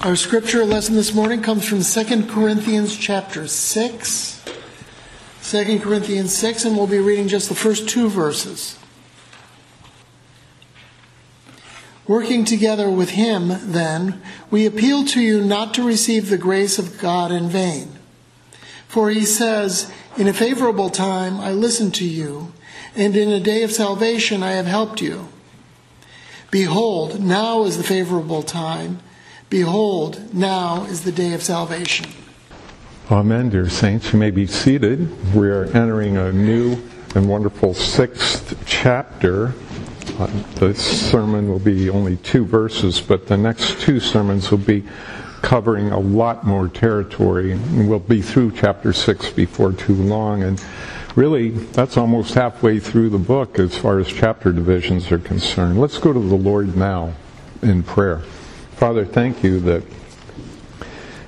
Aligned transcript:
Our 0.00 0.14
scripture 0.14 0.64
lesson 0.64 0.94
this 0.94 1.12
morning 1.12 1.42
comes 1.42 1.66
from 1.66 1.82
2 1.82 2.26
Corinthians 2.26 2.96
chapter 2.96 3.48
6. 3.48 4.44
2 5.42 5.80
Corinthians 5.80 6.36
6, 6.36 6.64
and 6.64 6.76
we'll 6.76 6.86
be 6.86 7.00
reading 7.00 7.26
just 7.26 7.48
the 7.48 7.56
first 7.56 7.88
two 7.88 8.08
verses. 8.08 8.78
Working 12.06 12.44
together 12.44 12.88
with 12.88 13.10
him, 13.10 13.48
then, 13.72 14.22
we 14.52 14.66
appeal 14.66 15.04
to 15.06 15.20
you 15.20 15.42
not 15.42 15.74
to 15.74 15.82
receive 15.82 16.28
the 16.28 16.38
grace 16.38 16.78
of 16.78 17.00
God 17.00 17.32
in 17.32 17.48
vain. 17.48 17.98
For 18.86 19.10
he 19.10 19.22
says, 19.22 19.90
In 20.16 20.28
a 20.28 20.32
favorable 20.32 20.90
time 20.90 21.40
I 21.40 21.50
listened 21.50 21.96
to 21.96 22.08
you, 22.08 22.52
and 22.94 23.16
in 23.16 23.30
a 23.30 23.40
day 23.40 23.64
of 23.64 23.72
salvation 23.72 24.44
I 24.44 24.52
have 24.52 24.66
helped 24.66 25.02
you. 25.02 25.26
Behold, 26.52 27.20
now 27.20 27.64
is 27.64 27.76
the 27.76 27.82
favorable 27.82 28.44
time. 28.44 29.00
Behold, 29.50 30.34
now 30.34 30.84
is 30.84 31.04
the 31.04 31.12
day 31.12 31.32
of 31.32 31.42
salvation. 31.42 32.06
Amen, 33.10 33.48
dear 33.48 33.70
saints. 33.70 34.12
You 34.12 34.18
may 34.18 34.30
be 34.30 34.46
seated. 34.46 35.34
We 35.34 35.48
are 35.48 35.64
entering 35.64 36.18
a 36.18 36.30
new 36.30 36.76
and 37.14 37.26
wonderful 37.26 37.72
sixth 37.72 38.62
chapter. 38.66 39.54
Uh, 40.18 40.26
this 40.56 41.10
sermon 41.10 41.48
will 41.48 41.60
be 41.60 41.88
only 41.88 42.18
two 42.18 42.44
verses, 42.44 43.00
but 43.00 43.26
the 43.26 43.38
next 43.38 43.80
two 43.80 44.00
sermons 44.00 44.50
will 44.50 44.58
be 44.58 44.84
covering 45.40 45.92
a 45.92 45.98
lot 45.98 46.44
more 46.44 46.68
territory. 46.68 47.52
And 47.52 47.88
we'll 47.88 48.00
be 48.00 48.20
through 48.20 48.52
chapter 48.52 48.92
six 48.92 49.30
before 49.30 49.72
too 49.72 49.94
long. 49.94 50.42
And 50.42 50.62
really, 51.16 51.50
that's 51.50 51.96
almost 51.96 52.34
halfway 52.34 52.80
through 52.80 53.08
the 53.08 53.18
book 53.18 53.58
as 53.58 53.78
far 53.78 53.98
as 53.98 54.08
chapter 54.08 54.52
divisions 54.52 55.10
are 55.10 55.18
concerned. 55.18 55.80
Let's 55.80 55.96
go 55.96 56.12
to 56.12 56.20
the 56.20 56.36
Lord 56.36 56.76
now 56.76 57.14
in 57.62 57.82
prayer. 57.82 58.20
Father, 58.78 59.04
thank 59.04 59.42
you 59.42 59.58
that 59.58 59.82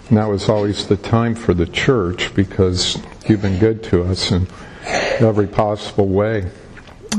now 0.08 0.30
is 0.30 0.48
always 0.48 0.86
the 0.86 0.96
time 0.96 1.34
for 1.34 1.52
the 1.52 1.66
church 1.66 2.32
because 2.32 2.96
you've 3.28 3.42
been 3.42 3.58
good 3.58 3.82
to 3.82 4.04
us 4.04 4.30
in 4.30 4.46
every 5.18 5.48
possible 5.48 6.06
way. 6.06 6.48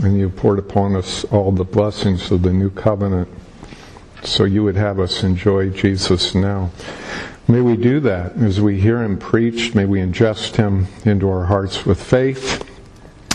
And 0.01 0.17
you 0.17 0.29
poured 0.29 0.57
upon 0.57 0.95
us 0.95 1.25
all 1.25 1.51
the 1.51 1.65
blessings 1.65 2.31
of 2.31 2.43
the 2.43 2.53
new 2.53 2.69
covenant 2.69 3.27
so 4.23 4.45
you 4.45 4.63
would 4.63 4.77
have 4.77 5.01
us 5.01 5.21
enjoy 5.21 5.69
Jesus 5.69 6.33
now. 6.33 6.71
May 7.49 7.59
we 7.59 7.75
do 7.75 7.99
that 7.99 8.37
as 8.37 8.61
we 8.61 8.79
hear 8.79 9.03
him 9.03 9.17
preached. 9.17 9.75
May 9.75 9.83
we 9.83 9.99
ingest 9.99 10.55
him 10.55 10.87
into 11.03 11.29
our 11.29 11.43
hearts 11.43 11.85
with 11.85 12.01
faith 12.01 12.65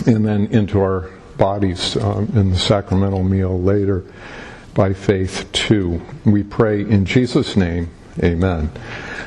and 0.07 0.25
then 0.25 0.47
into 0.47 0.79
our 0.79 1.11
bodies 1.37 1.95
um, 1.97 2.31
in 2.33 2.49
the 2.49 2.57
sacramental 2.57 3.21
meal 3.21 3.61
later 3.61 4.03
by 4.77 4.93
faith 4.93 5.51
too. 5.53 5.99
We 6.23 6.43
pray 6.43 6.81
in 6.81 7.03
Jesus' 7.03 7.57
name, 7.57 7.89
amen. 8.23 8.69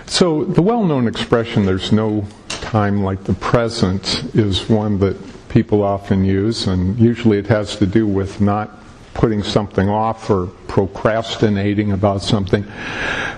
So 0.06 0.44
the 0.44 0.62
well-known 0.62 1.08
expression, 1.08 1.66
there's 1.66 1.90
no 1.90 2.24
time 2.48 3.02
like 3.02 3.24
the 3.24 3.34
present, 3.34 4.24
is 4.32 4.68
one 4.68 5.00
that 5.00 5.16
people 5.48 5.82
often 5.82 6.24
use, 6.24 6.68
and 6.68 6.96
usually 7.00 7.36
it 7.36 7.48
has 7.48 7.74
to 7.76 7.86
do 7.86 8.06
with 8.06 8.40
not 8.40 8.70
putting 9.12 9.42
something 9.42 9.88
off 9.88 10.30
or 10.30 10.46
procrastinating 10.68 11.90
about 11.90 12.22
something. 12.22 12.64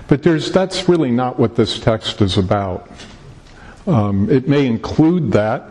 But 0.07 0.21
there's, 0.21 0.51
that's 0.51 0.87
really 0.87 1.09
not 1.09 1.39
what 1.39 1.55
this 1.55 1.79
text 1.79 2.21
is 2.21 2.37
about. 2.37 2.91
Um, 3.87 4.29
it 4.29 4.47
may 4.47 4.67
include 4.67 5.31
that, 5.31 5.63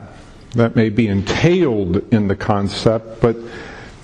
that 0.57 0.75
may 0.75 0.89
be 0.89 1.07
entailed 1.07 2.13
in 2.13 2.27
the 2.27 2.37
concept, 2.37 3.20
but 3.20 3.37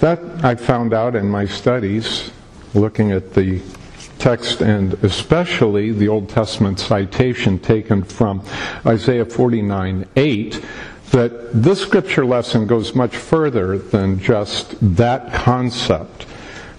that 0.00 0.20
I 0.44 0.54
found 0.54 0.94
out 0.94 1.16
in 1.16 1.28
my 1.28 1.46
studies, 1.46 2.30
looking 2.74 3.12
at 3.12 3.34
the 3.34 3.60
text 4.18 4.60
and 4.60 4.94
especially 5.04 5.92
the 5.92 6.08
Old 6.08 6.28
Testament 6.28 6.78
citation 6.80 7.58
taken 7.58 8.02
from 8.02 8.42
Isaiah 8.86 9.24
49 9.24 10.06
8, 10.16 10.64
that 11.10 11.62
this 11.62 11.80
scripture 11.80 12.24
lesson 12.24 12.66
goes 12.66 12.94
much 12.94 13.16
further 13.16 13.78
than 13.78 14.19
just 14.20 14.76
that 14.97 15.32
concept. 15.32 16.25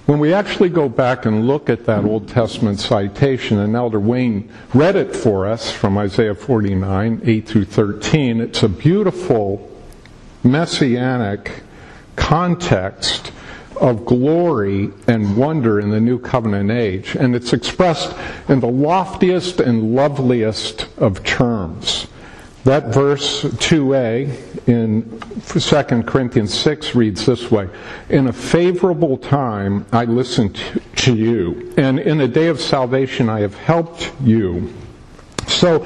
When 0.06 0.20
we 0.20 0.34
actually 0.34 0.70
go 0.70 0.90
back 0.90 1.26
and 1.26 1.48
look 1.48 1.70
at 1.70 1.86
that 1.86 2.04
Old 2.04 2.28
Testament 2.28 2.80
citation, 2.80 3.60
and 3.60 3.76
Elder 3.76 4.00
Wayne 4.00 4.50
read 4.74 4.96
it 4.96 5.16
for 5.16 5.46
us 5.46 5.72
from 5.72 5.98
Isaiah 5.98 6.34
49, 6.34 7.22
8 7.24 7.48
through 7.48 7.66
13, 7.66 8.42
it's 8.42 8.64
a 8.64 8.70
beautiful 8.70 9.70
messianic 10.44 11.62
context 12.30 13.32
of 13.78 14.06
glory 14.06 14.92
and 15.08 15.36
wonder 15.36 15.80
in 15.80 15.90
the 15.90 16.00
new 16.00 16.20
covenant 16.20 16.70
age. 16.70 17.16
And 17.16 17.36
it's 17.36 17.54
expressed 17.54 18.16
in 18.48 18.60
the 18.60 18.68
loftiest 18.68 19.60
and 19.60 19.96
loveliest 19.96 20.86
of 21.00 21.24
terms. 21.24 22.06
That 22.66 22.94
verse 22.94 23.42
2a 23.42 24.68
in 24.68 25.20
2 25.48 26.04
Corinthians 26.04 26.54
6 26.54 26.94
reads 26.94 27.26
this 27.26 27.50
way 27.50 27.68
In 28.10 28.28
a 28.28 28.34
favorable 28.34 29.18
time 29.18 29.88
I 29.92 30.06
listened 30.06 30.60
to 30.98 31.16
you, 31.16 31.74
and 31.78 31.98
in 31.98 32.22
a 32.22 32.28
day 32.28 32.46
of 32.46 32.62
salvation 32.62 33.28
I 33.28 33.40
have 33.40 33.56
helped 33.56 34.12
you. 34.22 34.72
So 35.50 35.80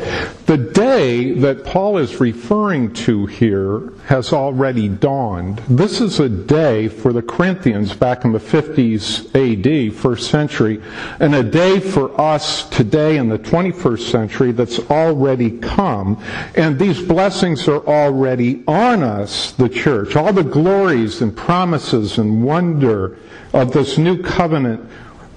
the 0.46 0.58
day 0.58 1.32
that 1.32 1.64
Paul 1.64 1.98
is 1.98 2.20
referring 2.20 2.94
to 2.94 3.26
here 3.26 3.94
has 4.06 4.34
already 4.34 4.90
dawned. 4.90 5.60
This 5.70 6.02
is 6.02 6.20
a 6.20 6.28
day 6.28 6.90
for 6.90 7.14
the 7.14 7.22
Corinthians 7.22 7.94
back 7.94 8.26
in 8.26 8.34
the 8.34 8.40
50s 8.40 9.30
AD, 9.34 9.96
first 9.96 10.30
century, 10.30 10.84
and 11.20 11.34
a 11.34 11.44
day 11.44 11.80
for 11.80 12.20
us 12.20 12.70
today 12.70 13.18
in 13.18 13.30
the 13.30 13.40
21st 13.40 14.12
century 14.12 14.52
that's 14.52 14.80
already 14.92 15.58
come. 15.60 16.22
And 16.56 16.78
these 16.78 17.02
blessings 17.02 17.68
are 17.68 17.86
already 17.88 18.64
on 18.68 19.02
us, 19.02 19.54
the 19.54 19.70
church. 19.70 20.16
All 20.16 20.34
the 20.34 20.44
glories 20.44 21.22
and 21.22 21.36
promises 21.36 22.18
and 22.18 22.44
wonder 22.44 23.18
of 23.54 23.72
this 23.72 23.98
new 23.98 24.22
covenant 24.22 24.90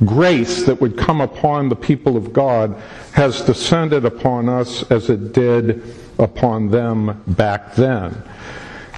grace 0.05 0.65
that 0.65 0.81
would 0.81 0.97
come 0.97 1.21
upon 1.21 1.69
the 1.69 1.77
people 1.77 2.17
of 2.17 2.33
God 2.33 2.75
has 3.13 3.41
descended 3.43 4.05
upon 4.05 4.49
us 4.49 4.83
as 4.91 5.09
it 5.09 5.33
did 5.33 5.83
upon 6.19 6.71
them 6.71 7.23
back 7.27 7.75
then. 7.75 8.23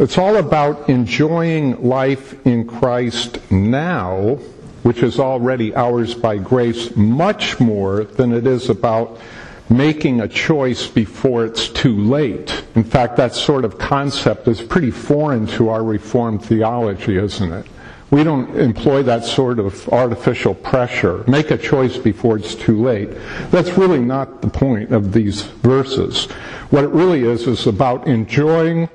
It's 0.01 0.19
all 0.19 0.37
about 0.37 0.89
enjoying 0.89 1.83
life 1.83 2.47
in 2.47 2.67
Christ 2.67 3.39
now, 3.51 4.39
which 4.83 5.03
is 5.03 5.19
already 5.19 5.75
ours 5.75 6.15
by 6.15 6.39
grace, 6.39 6.95
much 6.97 7.59
more 7.59 8.05
than 8.05 8.33
it 8.33 8.47
is 8.47 8.71
about 8.71 9.19
making 9.69 10.21
a 10.21 10.29
choice 10.29 10.87
before 10.87 11.45
it's 11.45 11.69
too 11.69 11.97
late. 11.97 12.65
In 12.75 12.85
fact, 12.85 13.17
that 13.17 13.35
sort 13.35 13.65
of 13.65 13.79
concept 13.79 14.49
is 14.49 14.61
pretty 14.61 14.91
foreign 14.91 15.47
to 15.49 15.69
our 15.69 15.85
Reformed 15.85 16.45
theology, 16.45 17.19
isn't 17.19 17.53
it? 17.53 17.67
We 18.11 18.25
don't 18.25 18.57
employ 18.57 19.03
that 19.03 19.25
sort 19.25 19.59
of 19.59 19.87
artificial 19.91 20.55
pressure. 20.55 21.25
Make 21.27 21.51
a 21.51 21.59
choice 21.59 21.99
before 21.99 22.39
it's 22.39 22.55
too 22.55 22.83
late. 22.83 23.11
That's 23.51 23.77
really 23.77 24.01
not 24.01 24.41
the 24.41 24.49
point 24.49 24.93
of 24.93 25.13
these 25.13 25.43
verses. 25.43 26.25
What 26.71 26.85
it 26.85 26.91
really 26.91 27.25
is 27.25 27.47
is 27.47 27.67
about 27.67 28.07
enjoying 28.07 28.89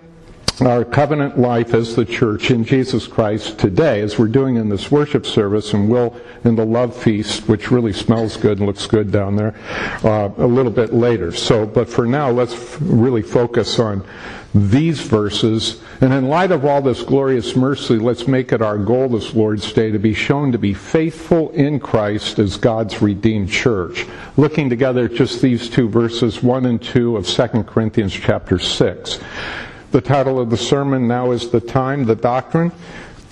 our 0.61 0.85
covenant 0.85 1.39
life 1.39 1.73
as 1.73 1.95
the 1.95 2.05
church 2.05 2.51
in 2.51 2.63
Jesus 2.63 3.07
Christ 3.07 3.57
today, 3.57 4.01
as 4.01 4.19
we're 4.19 4.27
doing 4.27 4.55
in 4.55 4.69
this 4.69 4.91
worship 4.91 5.25
service, 5.25 5.73
and 5.73 5.89
will 5.89 6.15
in 6.43 6.55
the 6.55 6.65
love 6.65 6.95
feast, 6.95 7.49
which 7.49 7.71
really 7.71 7.93
smells 7.93 8.37
good 8.37 8.59
and 8.59 8.67
looks 8.67 8.85
good 8.85 9.11
down 9.11 9.35
there, 9.35 9.55
uh, 10.03 10.29
a 10.37 10.45
little 10.45 10.71
bit 10.71 10.93
later. 10.93 11.31
So, 11.31 11.65
but 11.65 11.89
for 11.89 12.05
now, 12.05 12.29
let's 12.29 12.53
f- 12.53 12.77
really 12.81 13.23
focus 13.23 13.79
on 13.79 14.05
these 14.53 15.01
verses. 15.01 15.81
And 16.01 16.13
in 16.13 16.27
light 16.27 16.51
of 16.51 16.65
all 16.65 16.81
this 16.81 17.01
glorious 17.01 17.55
mercy, 17.55 17.97
let's 17.97 18.27
make 18.27 18.51
it 18.51 18.61
our 18.61 18.77
goal 18.77 19.09
this 19.09 19.33
Lord's 19.33 19.73
Day 19.73 19.89
to 19.89 19.97
be 19.97 20.13
shown 20.13 20.51
to 20.51 20.59
be 20.59 20.75
faithful 20.75 21.49
in 21.51 21.79
Christ 21.79 22.37
as 22.37 22.57
God's 22.57 23.01
redeemed 23.01 23.49
church. 23.49 24.05
Looking 24.37 24.69
together 24.69 25.05
at 25.05 25.15
just 25.15 25.41
these 25.41 25.67
two 25.67 25.89
verses, 25.89 26.43
1 26.43 26.65
and 26.67 26.81
2 26.81 27.17
of 27.17 27.27
2 27.27 27.63
Corinthians 27.63 28.13
chapter 28.13 28.59
6. 28.59 29.19
The 29.93 30.01
title 30.01 30.39
of 30.39 30.49
the 30.49 30.57
sermon 30.57 31.07
now 31.07 31.33
is 31.33 31.51
The 31.51 31.59
Time, 31.59 32.05
the 32.05 32.15
Doctrine. 32.15 32.71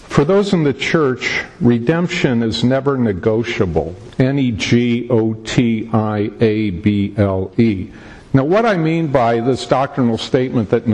For 0.10 0.24
those 0.24 0.54
in 0.54 0.64
the 0.64 0.76
church, 0.76 1.44
redemption 1.60 2.44
is 2.44 2.64
never 2.64 3.00
negotiable. 3.00 3.96
N 4.20 4.38
E 4.38 4.52
G 4.52 5.08
O 5.10 5.34
T 5.34 5.90
I 5.92 6.30
A 6.40 6.70
B 6.70 7.16
L 7.18 7.52
E. 7.58 7.90
Now, 8.34 8.46
what 8.46 8.66
I 8.66 8.78
mean 8.78 9.08
by 9.12 9.42
this 9.42 9.66
doctrinal 9.66 10.18
statement 10.18 10.70
that 10.70 10.86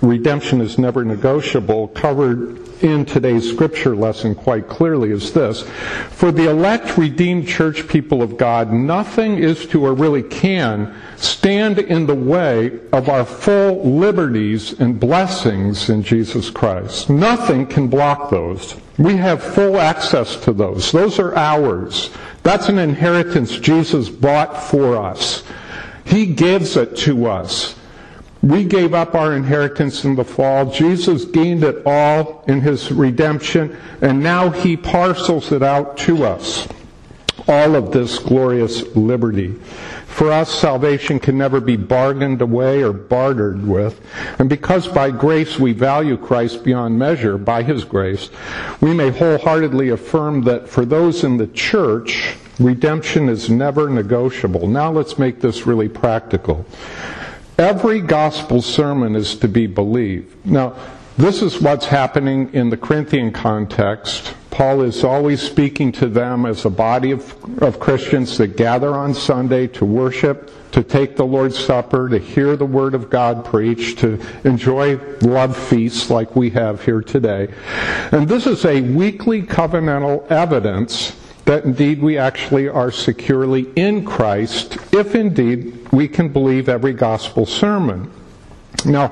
redemption 0.00 0.62
is 0.62 0.78
never 0.78 1.04
negotiable, 1.04 1.88
covered 1.88 2.66
in 2.82 3.04
today's 3.04 3.50
scripture 3.50 3.94
lesson 3.94 4.34
quite 4.34 4.66
clearly, 4.68 5.10
is 5.10 5.32
this. 5.32 5.62
For 6.10 6.32
the 6.32 6.48
elect, 6.48 6.96
redeemed 6.96 7.48
church 7.48 7.86
people 7.86 8.22
of 8.22 8.38
God, 8.38 8.72
nothing 8.72 9.36
is 9.36 9.66
to 9.66 9.84
or 9.84 9.92
really 9.92 10.22
can 10.22 10.94
stand 11.16 11.78
in 11.78 12.06
the 12.06 12.14
way 12.14 12.80
of 12.92 13.10
our 13.10 13.26
full 13.26 13.82
liberties 13.84 14.78
and 14.80 14.98
blessings 14.98 15.90
in 15.90 16.02
Jesus 16.02 16.48
Christ. 16.48 17.10
Nothing 17.10 17.66
can 17.66 17.88
block 17.88 18.30
those. 18.30 18.76
We 18.98 19.16
have 19.16 19.42
full 19.42 19.78
access 19.78 20.36
to 20.44 20.52
those. 20.54 20.92
Those 20.92 21.18
are 21.18 21.36
ours. 21.36 22.10
That's 22.42 22.70
an 22.70 22.78
inheritance 22.78 23.58
Jesus 23.58 24.08
bought 24.08 24.62
for 24.62 24.96
us. 24.96 25.42
He 26.06 26.26
gives 26.26 26.76
it 26.76 26.96
to 26.98 27.26
us. 27.26 27.74
We 28.40 28.64
gave 28.64 28.94
up 28.94 29.16
our 29.16 29.34
inheritance 29.34 30.04
in 30.04 30.14
the 30.14 30.24
fall. 30.24 30.70
Jesus 30.70 31.24
gained 31.24 31.64
it 31.64 31.84
all 31.84 32.44
in 32.46 32.60
his 32.60 32.92
redemption, 32.92 33.76
and 34.00 34.22
now 34.22 34.50
he 34.50 34.76
parcels 34.76 35.50
it 35.50 35.64
out 35.64 35.96
to 35.98 36.24
us. 36.24 36.68
All 37.48 37.74
of 37.74 37.90
this 37.90 38.18
glorious 38.18 38.94
liberty. 38.94 39.56
For 40.06 40.30
us, 40.32 40.50
salvation 40.50 41.18
can 41.18 41.36
never 41.36 41.60
be 41.60 41.76
bargained 41.76 42.40
away 42.40 42.82
or 42.82 42.92
bartered 42.92 43.66
with. 43.66 44.00
And 44.38 44.48
because 44.48 44.86
by 44.86 45.10
grace 45.10 45.58
we 45.58 45.72
value 45.72 46.16
Christ 46.16 46.64
beyond 46.64 46.98
measure, 46.98 47.36
by 47.36 47.62
His 47.62 47.84
grace, 47.84 48.30
we 48.80 48.94
may 48.94 49.10
wholeheartedly 49.10 49.90
affirm 49.90 50.42
that 50.42 50.68
for 50.68 50.84
those 50.84 51.24
in 51.24 51.36
the 51.36 51.48
church, 51.48 52.36
redemption 52.58 53.28
is 53.28 53.50
never 53.50 53.88
negotiable. 53.88 54.66
Now 54.66 54.90
let's 54.90 55.18
make 55.18 55.40
this 55.40 55.66
really 55.66 55.88
practical. 55.88 56.64
Every 57.58 58.00
gospel 58.00 58.60
sermon 58.62 59.16
is 59.16 59.36
to 59.36 59.48
be 59.48 59.66
believed. 59.66 60.44
Now, 60.44 60.76
this 61.16 61.40
is 61.40 61.62
what's 61.62 61.86
happening 61.86 62.52
in 62.52 62.68
the 62.68 62.76
Corinthian 62.76 63.32
context 63.32 64.34
Paul 64.56 64.80
is 64.84 65.04
always 65.04 65.42
speaking 65.42 65.92
to 65.92 66.08
them 66.08 66.46
as 66.46 66.64
a 66.64 66.70
body 66.70 67.10
of, 67.10 67.62
of 67.62 67.78
Christians 67.78 68.38
that 68.38 68.56
gather 68.56 68.94
on 68.94 69.12
Sunday 69.12 69.66
to 69.66 69.84
worship, 69.84 70.50
to 70.72 70.82
take 70.82 71.14
the 71.14 71.26
Lord's 71.26 71.62
Supper, 71.62 72.08
to 72.08 72.18
hear 72.18 72.56
the 72.56 72.64
Word 72.64 72.94
of 72.94 73.10
God 73.10 73.44
preached, 73.44 73.98
to 73.98 74.18
enjoy 74.44 74.96
love 75.20 75.54
feasts 75.54 76.08
like 76.08 76.34
we 76.34 76.48
have 76.48 76.82
here 76.82 77.02
today. 77.02 77.52
And 78.12 78.26
this 78.26 78.46
is 78.46 78.64
a 78.64 78.80
weekly 78.80 79.42
covenantal 79.42 80.26
evidence 80.30 81.14
that 81.46 81.64
indeed 81.64 82.02
we 82.02 82.18
actually 82.18 82.68
are 82.68 82.90
securely 82.90 83.70
in 83.76 84.04
Christ, 84.04 84.76
if 84.92 85.14
indeed 85.14 85.90
we 85.92 86.06
can 86.08 86.28
believe 86.28 86.68
every 86.68 86.92
gospel 86.92 87.46
sermon. 87.46 88.12
Now, 88.84 89.08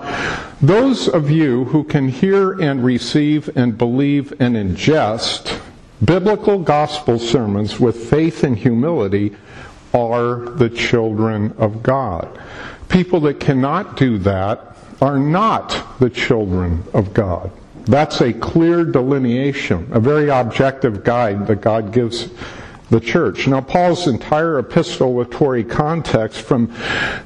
those 0.61 1.09
of 1.09 1.31
you 1.31 1.65
who 1.67 1.85
can 1.85 2.09
hear 2.09 2.61
and 2.61 2.85
receive 2.85 3.57
and 3.57 3.79
believe 3.79 4.33
and 4.41 4.57
ingest 4.57 5.61
biblical 6.05 6.59
gospel 6.59 7.19
sermons 7.19 7.81
with 7.81 8.11
faith 8.11 8.45
and 8.45 8.59
humility 8.59 9.35
are 9.93 10.37
the 10.37 10.69
children 10.69 11.55
of 11.57 11.83
God. 11.83 12.41
People 12.89 13.21
that 13.21 13.41
cannot 13.41 13.97
do 13.97 14.19
that 14.19 14.77
are 15.01 15.19
not 15.19 15.99
the 16.01 16.11
children 16.11 16.83
of 16.93 17.15
God. 17.15 17.51
That's 17.87 18.21
a 18.21 18.33
clear 18.33 18.85
delineation, 18.85 19.89
a 19.93 20.01
very 20.01 20.29
objective 20.29 21.05
guide 21.05 21.47
that 21.49 21.61
God 21.61 21.93
gives 21.93 22.31
the 22.91 23.01
church. 23.01 23.47
Now, 23.47 23.61
Paul's 23.61 24.07
entire 24.07 24.63
epistolatory 24.63 25.69
context 25.69 26.43
from 26.43 26.73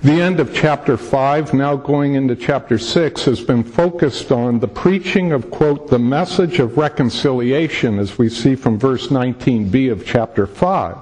the 0.03 0.21
end 0.21 0.41
of 0.41 0.55
chapter 0.55 0.97
5, 0.97 1.53
now 1.53 1.77
going 1.77 2.15
into 2.15 2.37
chapter 2.37 2.79
6, 2.79 3.25
has 3.25 3.41
been 3.41 3.65
focused 3.65 4.33
on 4.33 4.61
the 4.61 4.69
preaching 4.69 5.33
of, 5.33 5.51
quote, 5.51 5.89
the 5.89 5.99
message 5.99 6.59
of 6.59 6.79
reconciliation, 6.79 7.99
as 7.99 8.19
we 8.19 8.29
see 8.29 8.55
from 8.55 8.79
verse 8.79 9.09
19b 9.09 9.91
of 9.93 10.07
chapter 10.07 10.47
5. 10.47 10.97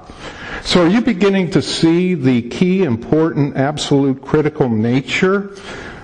So 0.64 0.84
are 0.84 0.88
you 0.88 1.00
beginning 1.00 1.50
to 1.52 1.62
see 1.62 2.14
the 2.14 2.42
key, 2.48 2.82
important, 2.82 3.56
absolute, 3.56 4.22
critical 4.22 4.68
nature 4.68 5.54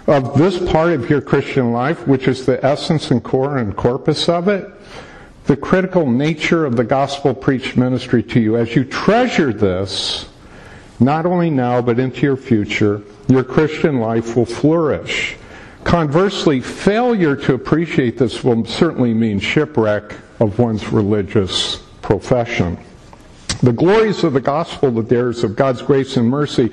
of 0.07 0.37
this 0.37 0.59
part 0.71 0.93
of 0.93 1.09
your 1.09 1.21
Christian 1.21 1.73
life, 1.73 2.07
which 2.07 2.29
is 2.29 2.47
the 2.47 2.65
essence 2.65 3.11
and 3.11 3.23
core 3.23 3.59
and 3.59 3.77
corpus 3.77 4.29
of 4.29 4.49
it? 4.49 4.69
the 5.47 5.57
critical 5.57 6.09
nature 6.09 6.65
of 6.65 6.77
the 6.77 6.85
gospel 6.85 7.35
preached 7.35 7.77
ministry 7.77 8.23
to 8.23 8.41
you. 8.41 8.57
As 8.57 8.75
you 8.77 8.85
treasure 8.85 9.53
this, 9.53 10.29
not 11.01 11.27
only 11.27 11.51
now 11.51 11.83
but 11.83 11.99
into 11.99 12.21
your 12.21 12.37
future, 12.37 13.03
your 13.29 13.45
Christian 13.45 13.99
life 13.99 14.37
will 14.37 14.47
flourish. 14.47 15.37
Conversely, 15.85 16.61
failure 16.61 17.35
to 17.35 17.55
appreciate 17.55 18.19
this 18.19 18.45
will 18.45 18.65
certainly 18.65 19.13
mean 19.13 19.41
shipwreck 19.41 20.15
of 20.39 20.59
one's 20.61 20.93
religious 20.93 21.79
profession. 22.03 22.79
The 23.63 23.73
glories 23.73 24.25
of 24.25 24.33
the 24.33 24.41
gospel, 24.41 24.91
the 24.91 25.05
dares 25.05 25.45
of 25.45 25.55
God's 25.55 25.83
grace 25.83 26.17
and 26.17 26.29
mercy, 26.29 26.73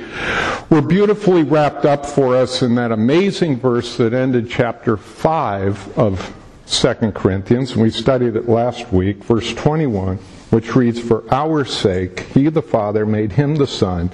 were 0.72 0.82
beautifully 0.82 1.44
wrapped 1.44 1.86
up 1.86 2.04
for 2.04 2.36
us 2.36 2.64
in 2.64 2.74
that 2.76 2.92
amazing 2.92 3.60
verse 3.60 3.96
that 3.98 4.12
ended 4.12 4.50
chapter 4.50 4.98
5 4.98 6.00
of 6.00 6.36
2 6.66 6.94
Corinthians, 7.12 7.74
and 7.74 7.84
we 7.84 7.92
studied 7.92 8.36
it 8.36 8.50
last 8.50 8.92
week, 8.92 9.18
verse 9.18 9.54
21, 9.54 10.18
which 10.50 10.76
reads, 10.76 11.00
For 11.00 11.24
our 11.32 11.64
sake, 11.64 12.22
he 12.34 12.50
the 12.50 12.64
Father 12.64 13.06
made 13.06 13.34
him 13.34 13.58
the 13.58 13.68
Son 13.68 14.10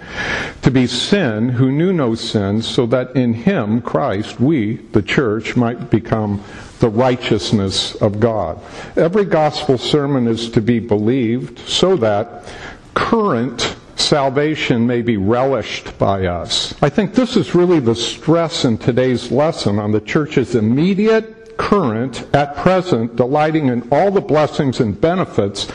to 0.61 0.69
be 0.69 0.85
sin 0.85 1.47
who 1.47 1.71
knew 1.71 1.93
no 1.93 2.13
sin, 2.13 2.61
so 2.61 2.85
that 2.87 3.15
in 3.15 3.33
him, 3.33 3.81
Christ, 3.81 4.41
we, 4.41 4.75
the 4.91 5.01
church, 5.01 5.55
might 5.55 5.89
become 5.89 6.43
the 6.79 6.89
righteousness 6.89 7.95
of 7.95 8.19
God. 8.19 8.59
Every 8.95 9.25
gospel 9.25 9.77
sermon 9.77 10.27
is 10.27 10.49
to 10.51 10.61
be 10.61 10.79
believed 10.79 11.59
so 11.59 11.95
that 11.97 12.53
current 12.93 13.75
salvation 13.95 14.85
may 14.85 15.01
be 15.01 15.17
relished 15.17 15.97
by 15.97 16.25
us. 16.25 16.73
I 16.81 16.89
think 16.89 17.13
this 17.13 17.35
is 17.35 17.55
really 17.55 17.79
the 17.79 17.95
stress 17.95 18.65
in 18.65 18.77
today's 18.77 19.31
lesson 19.31 19.79
on 19.79 19.91
the 19.91 20.01
church's 20.01 20.55
immediate 20.55 21.57
current, 21.57 22.27
at 22.33 22.55
present, 22.55 23.15
delighting 23.15 23.67
in 23.67 23.87
all 23.91 24.11
the 24.11 24.21
blessings 24.21 24.79
and 24.79 24.99
benefits, 24.99 25.67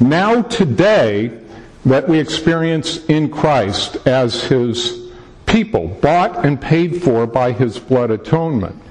now 0.00 0.42
today, 0.42 1.40
that 1.84 2.08
we 2.08 2.18
experience 2.18 3.04
in 3.06 3.30
Christ 3.30 3.96
as 4.06 4.42
His 4.44 5.10
people, 5.46 5.88
bought 5.88 6.44
and 6.44 6.60
paid 6.60 7.02
for 7.02 7.26
by 7.26 7.52
His 7.52 7.78
blood 7.78 8.10
atonement. 8.10 8.82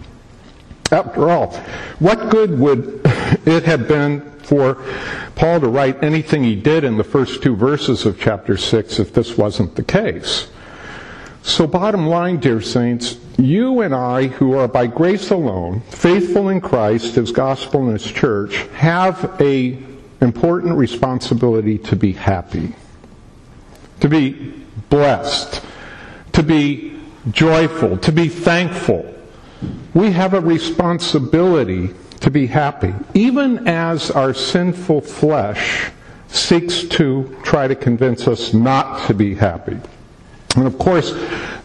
After 0.91 1.29
all, 1.29 1.51
what 1.99 2.29
good 2.29 2.59
would 2.59 3.01
it 3.45 3.63
have 3.63 3.87
been 3.87 4.21
for 4.39 4.77
Paul 5.35 5.61
to 5.61 5.67
write 5.67 6.03
anything 6.03 6.43
he 6.43 6.55
did 6.55 6.83
in 6.83 6.97
the 6.97 7.03
first 7.03 7.41
two 7.41 7.55
verses 7.55 8.05
of 8.05 8.19
chapter 8.19 8.55
6 8.55 8.99
if 8.99 9.13
this 9.13 9.37
wasn't 9.37 9.75
the 9.75 9.83
case? 9.83 10.47
So, 11.41 11.67
bottom 11.67 12.07
line, 12.07 12.39
dear 12.39 12.61
saints, 12.61 13.17
you 13.37 13.81
and 13.81 13.93
I, 13.93 14.27
who 14.27 14.57
are 14.57 14.67
by 14.67 14.87
grace 14.87 15.29
alone, 15.29 15.81
faithful 15.89 16.49
in 16.49 16.61
Christ, 16.61 17.15
His 17.15 17.31
gospel, 17.31 17.83
and 17.83 17.99
His 17.99 18.11
church, 18.11 18.55
have 18.73 19.39
a 19.39 19.77
important 20.21 20.75
responsibility 20.75 21.77
to 21.79 21.95
be 21.95 22.13
happy, 22.13 22.75
to 23.99 24.09
be 24.09 24.53
blessed, 24.89 25.61
to 26.33 26.43
be 26.43 26.99
joyful, 27.31 27.97
to 27.97 28.11
be 28.11 28.27
thankful. 28.27 29.14
We 29.93 30.11
have 30.11 30.33
a 30.33 30.41
responsibility 30.41 31.89
to 32.21 32.29
be 32.29 32.47
happy, 32.47 32.93
even 33.13 33.67
as 33.67 34.11
our 34.11 34.33
sinful 34.33 35.01
flesh 35.01 35.91
seeks 36.27 36.83
to 36.83 37.35
try 37.43 37.67
to 37.67 37.75
convince 37.75 38.27
us 38.27 38.53
not 38.53 39.07
to 39.07 39.13
be 39.13 39.35
happy. 39.35 39.79
And 40.55 40.65
of 40.65 40.77
course, 40.77 41.11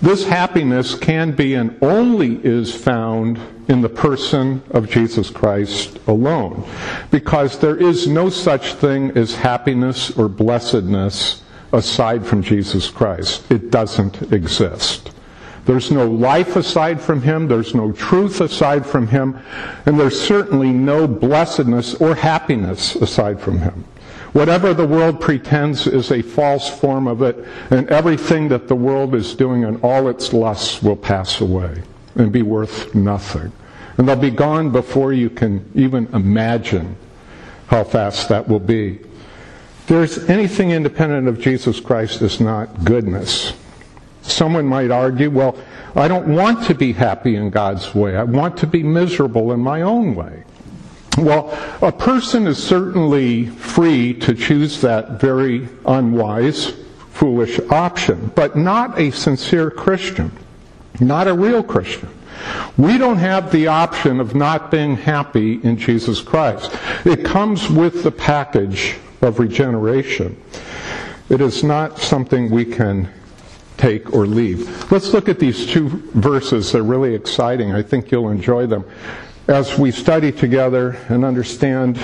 this 0.02 0.26
happiness 0.26 0.94
can 0.94 1.32
be 1.32 1.54
and 1.54 1.76
only 1.82 2.44
is 2.44 2.74
found 2.74 3.38
in 3.68 3.82
the 3.82 3.88
person 3.88 4.62
of 4.70 4.90
Jesus 4.90 5.30
Christ 5.30 5.98
alone. 6.08 6.68
Because 7.10 7.58
there 7.58 7.76
is 7.76 8.08
no 8.08 8.28
such 8.30 8.74
thing 8.74 9.16
as 9.16 9.34
happiness 9.34 10.10
or 10.18 10.28
blessedness 10.28 11.42
aside 11.72 12.26
from 12.26 12.42
Jesus 12.42 12.90
Christ. 12.90 13.48
It 13.50 13.70
doesn't 13.70 14.32
exist. 14.32 15.12
There's 15.66 15.90
no 15.90 16.10
life 16.10 16.56
aside 16.56 17.00
from 17.00 17.22
Him, 17.22 17.48
there's 17.48 17.74
no 17.74 17.92
truth 17.92 18.40
aside 18.40 18.86
from 18.86 19.06
Him, 19.06 19.38
and 19.86 19.98
there's 19.98 20.20
certainly 20.20 20.70
no 20.70 21.06
blessedness 21.06 21.94
or 21.94 22.14
happiness 22.14 22.96
aside 22.96 23.40
from 23.40 23.58
Him. 23.58 23.84
Whatever 24.32 24.72
the 24.72 24.86
world 24.86 25.20
pretends 25.20 25.86
is 25.86 26.12
a 26.12 26.22
false 26.22 26.68
form 26.68 27.08
of 27.08 27.22
it, 27.22 27.36
and 27.70 27.88
everything 27.90 28.48
that 28.48 28.68
the 28.68 28.76
world 28.76 29.14
is 29.14 29.34
doing 29.34 29.64
and 29.64 29.82
all 29.82 30.08
its 30.08 30.32
lusts 30.32 30.82
will 30.82 30.96
pass 30.96 31.40
away 31.40 31.82
and 32.14 32.30
be 32.30 32.42
worth 32.42 32.94
nothing. 32.94 33.52
And 33.98 34.08
they'll 34.08 34.16
be 34.16 34.30
gone 34.30 34.70
before 34.70 35.12
you 35.12 35.30
can 35.30 35.68
even 35.74 36.06
imagine 36.14 36.96
how 37.66 37.84
fast 37.84 38.28
that 38.28 38.48
will 38.48 38.60
be. 38.60 39.00
There's 39.86 40.30
anything 40.30 40.70
independent 40.70 41.26
of 41.26 41.40
Jesus 41.40 41.80
Christ 41.80 42.22
is 42.22 42.40
not 42.40 42.84
goodness. 42.84 43.52
Someone 44.30 44.66
might 44.66 44.90
argue, 44.90 45.30
well, 45.30 45.56
I 45.96 46.08
don't 46.08 46.34
want 46.34 46.64
to 46.66 46.74
be 46.74 46.92
happy 46.92 47.36
in 47.36 47.50
God's 47.50 47.94
way. 47.94 48.16
I 48.16 48.22
want 48.22 48.56
to 48.58 48.66
be 48.66 48.82
miserable 48.82 49.52
in 49.52 49.60
my 49.60 49.82
own 49.82 50.14
way. 50.14 50.44
Well, 51.18 51.50
a 51.82 51.90
person 51.90 52.46
is 52.46 52.62
certainly 52.62 53.46
free 53.46 54.14
to 54.14 54.34
choose 54.34 54.80
that 54.82 55.20
very 55.20 55.68
unwise, 55.84 56.72
foolish 57.10 57.58
option, 57.70 58.30
but 58.36 58.56
not 58.56 58.98
a 58.98 59.10
sincere 59.10 59.70
Christian, 59.70 60.30
not 61.00 61.26
a 61.26 61.34
real 61.34 61.62
Christian. 61.62 62.08
We 62.78 62.96
don't 62.96 63.18
have 63.18 63.50
the 63.50 63.66
option 63.66 64.20
of 64.20 64.34
not 64.34 64.70
being 64.70 64.96
happy 64.96 65.60
in 65.62 65.76
Jesus 65.76 66.22
Christ. 66.22 66.74
It 67.04 67.24
comes 67.24 67.68
with 67.68 68.02
the 68.04 68.12
package 68.12 68.96
of 69.20 69.40
regeneration. 69.40 70.40
It 71.28 71.40
is 71.40 71.62
not 71.62 71.98
something 71.98 72.50
we 72.50 72.64
can 72.64 73.08
take 73.80 74.12
or 74.12 74.26
leave. 74.26 74.92
Let's 74.92 75.12
look 75.14 75.28
at 75.28 75.38
these 75.38 75.66
two 75.66 75.88
verses. 76.14 76.70
They're 76.70 76.82
really 76.82 77.14
exciting. 77.14 77.72
I 77.72 77.82
think 77.82 78.10
you'll 78.10 78.28
enjoy 78.28 78.66
them 78.66 78.84
as 79.48 79.78
we 79.78 79.90
study 79.90 80.30
together 80.30 80.98
and 81.08 81.24
understand 81.24 81.96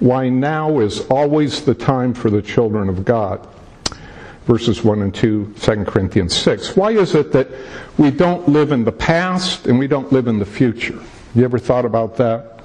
why 0.00 0.28
now 0.28 0.78
is 0.78 1.06
always 1.08 1.64
the 1.64 1.74
time 1.74 2.14
for 2.14 2.30
the 2.30 2.40
children 2.40 2.88
of 2.88 3.04
God. 3.04 3.46
Verses 4.46 4.82
1 4.82 5.02
and 5.02 5.14
2, 5.14 5.54
2 5.60 5.84
Corinthians 5.84 6.34
6. 6.34 6.74
Why 6.74 6.92
is 6.92 7.14
it 7.14 7.32
that 7.32 7.48
we 7.98 8.10
don't 8.10 8.48
live 8.48 8.72
in 8.72 8.84
the 8.84 8.92
past 8.92 9.66
and 9.66 9.78
we 9.78 9.86
don't 9.86 10.10
live 10.10 10.26
in 10.26 10.38
the 10.38 10.46
future? 10.46 10.98
You 11.34 11.44
ever 11.44 11.58
thought 11.58 11.84
about 11.84 12.16
that? 12.16 12.57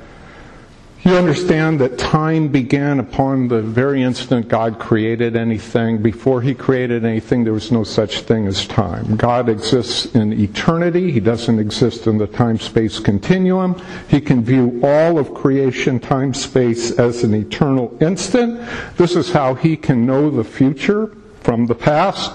You 1.06 1.18
understand 1.18 1.82
that 1.82 1.98
time 1.98 2.48
began 2.48 3.02
upon 3.02 3.50
the 3.50 3.62
very 3.62 4.02
instant 4.04 4.48
God 4.48 4.80
created 4.80 5.36
anything. 5.36 6.02
Before 6.02 6.42
He 6.42 6.54
created 6.54 7.04
anything, 7.04 7.44
there 7.44 7.52
was 7.52 7.74
no 7.74 7.84
such 7.84 8.22
thing 8.22 8.48
as 8.48 8.66
time. 8.66 9.18
God 9.18 9.50
exists 9.50 10.06
in 10.16 10.32
eternity. 10.32 11.12
He 11.12 11.20
doesn't 11.20 11.60
exist 11.60 12.08
in 12.08 12.18
the 12.18 12.28
time-space 12.28 13.00
continuum. 13.00 13.82
He 14.08 14.22
can 14.22 14.46
view 14.46 14.80
all 14.82 15.20
of 15.20 15.34
creation, 15.34 16.00
time-space 16.00 16.92
as 16.98 17.26
an 17.26 17.34
eternal 17.34 17.98
instant. 18.02 18.62
This 18.96 19.18
is 19.18 19.30
how 19.30 19.56
He 19.56 19.76
can 19.76 20.06
know 20.06 20.30
the 20.30 20.46
future 20.46 21.08
from 21.42 21.66
the 21.66 21.76
past. 21.76 22.32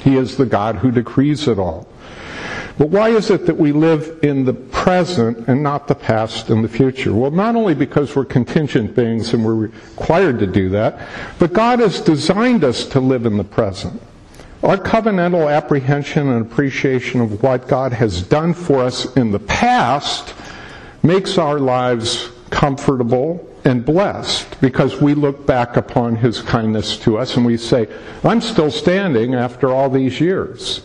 He 0.00 0.16
is 0.16 0.38
the 0.38 0.46
God 0.46 0.76
who 0.76 0.90
decrees 0.90 1.48
it 1.48 1.58
all. 1.58 1.86
But 2.78 2.90
why 2.90 3.08
is 3.08 3.30
it 3.30 3.46
that 3.46 3.56
we 3.56 3.72
live 3.72 4.18
in 4.22 4.44
the 4.44 4.52
present 4.52 5.48
and 5.48 5.62
not 5.62 5.88
the 5.88 5.94
past 5.94 6.50
and 6.50 6.62
the 6.62 6.68
future? 6.68 7.14
Well, 7.14 7.30
not 7.30 7.56
only 7.56 7.74
because 7.74 8.14
we're 8.14 8.26
contingent 8.26 8.94
beings 8.94 9.32
and 9.32 9.44
we're 9.44 9.54
required 9.54 10.38
to 10.40 10.46
do 10.46 10.68
that, 10.70 11.08
but 11.38 11.54
God 11.54 11.80
has 11.80 12.00
designed 12.00 12.64
us 12.64 12.84
to 12.86 13.00
live 13.00 13.24
in 13.24 13.38
the 13.38 13.44
present. 13.44 14.00
Our 14.62 14.76
covenantal 14.76 15.50
apprehension 15.50 16.28
and 16.28 16.44
appreciation 16.44 17.20
of 17.20 17.42
what 17.42 17.66
God 17.66 17.92
has 17.92 18.22
done 18.22 18.52
for 18.52 18.82
us 18.82 19.16
in 19.16 19.30
the 19.30 19.38
past 19.38 20.34
makes 21.02 21.38
our 21.38 21.58
lives 21.58 22.30
comfortable 22.50 23.48
and 23.64 23.84
blessed 23.84 24.60
because 24.60 25.00
we 25.00 25.14
look 25.14 25.46
back 25.46 25.76
upon 25.76 26.16
His 26.16 26.42
kindness 26.42 26.98
to 26.98 27.16
us 27.16 27.36
and 27.36 27.46
we 27.46 27.56
say, 27.56 27.88
I'm 28.22 28.40
still 28.40 28.70
standing 28.70 29.34
after 29.34 29.70
all 29.72 29.88
these 29.88 30.20
years. 30.20 30.82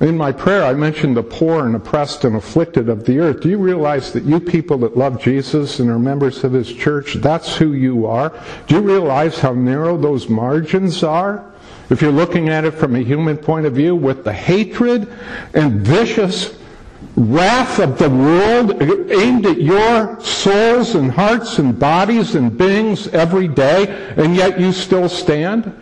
In 0.00 0.18
my 0.18 0.32
prayer, 0.32 0.64
I 0.64 0.74
mentioned 0.74 1.16
the 1.16 1.22
poor 1.22 1.66
and 1.66 1.76
oppressed 1.76 2.24
and 2.24 2.34
afflicted 2.34 2.88
of 2.88 3.04
the 3.04 3.20
earth. 3.20 3.40
Do 3.40 3.48
you 3.48 3.58
realize 3.58 4.12
that 4.12 4.24
you 4.24 4.40
people 4.40 4.76
that 4.78 4.96
love 4.96 5.22
Jesus 5.22 5.78
and 5.78 5.88
are 5.88 6.00
members 6.00 6.42
of 6.42 6.52
His 6.52 6.72
church, 6.72 7.14
that's 7.14 7.56
who 7.56 7.74
you 7.74 8.06
are? 8.06 8.32
Do 8.66 8.74
you 8.74 8.80
realize 8.80 9.38
how 9.38 9.54
narrow 9.54 9.96
those 9.96 10.28
margins 10.28 11.04
are? 11.04 11.44
If 11.90 12.02
you're 12.02 12.10
looking 12.10 12.48
at 12.48 12.64
it 12.64 12.72
from 12.72 12.96
a 12.96 13.00
human 13.00 13.36
point 13.36 13.66
of 13.66 13.74
view, 13.74 13.94
with 13.94 14.24
the 14.24 14.32
hatred 14.32 15.06
and 15.54 15.80
vicious 15.82 16.58
wrath 17.16 17.78
of 17.78 17.96
the 17.96 18.10
world 18.10 18.82
aimed 19.12 19.46
at 19.46 19.60
your 19.60 20.20
souls 20.20 20.96
and 20.96 21.12
hearts 21.12 21.58
and 21.60 21.78
bodies 21.78 22.34
and 22.34 22.58
beings 22.58 23.06
every 23.08 23.46
day, 23.46 24.12
and 24.16 24.34
yet 24.34 24.58
you 24.58 24.72
still 24.72 25.08
stand? 25.08 25.72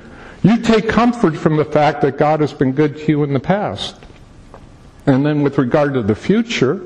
You 0.42 0.58
take 0.58 0.88
comfort 0.88 1.36
from 1.36 1.56
the 1.56 1.64
fact 1.64 2.02
that 2.02 2.18
God 2.18 2.40
has 2.40 2.52
been 2.52 2.72
good 2.72 2.98
to 2.98 3.06
you 3.06 3.22
in 3.22 3.32
the 3.32 3.40
past. 3.40 4.01
And 5.06 5.26
then 5.26 5.42
with 5.42 5.58
regard 5.58 5.94
to 5.94 6.02
the 6.02 6.14
future, 6.14 6.80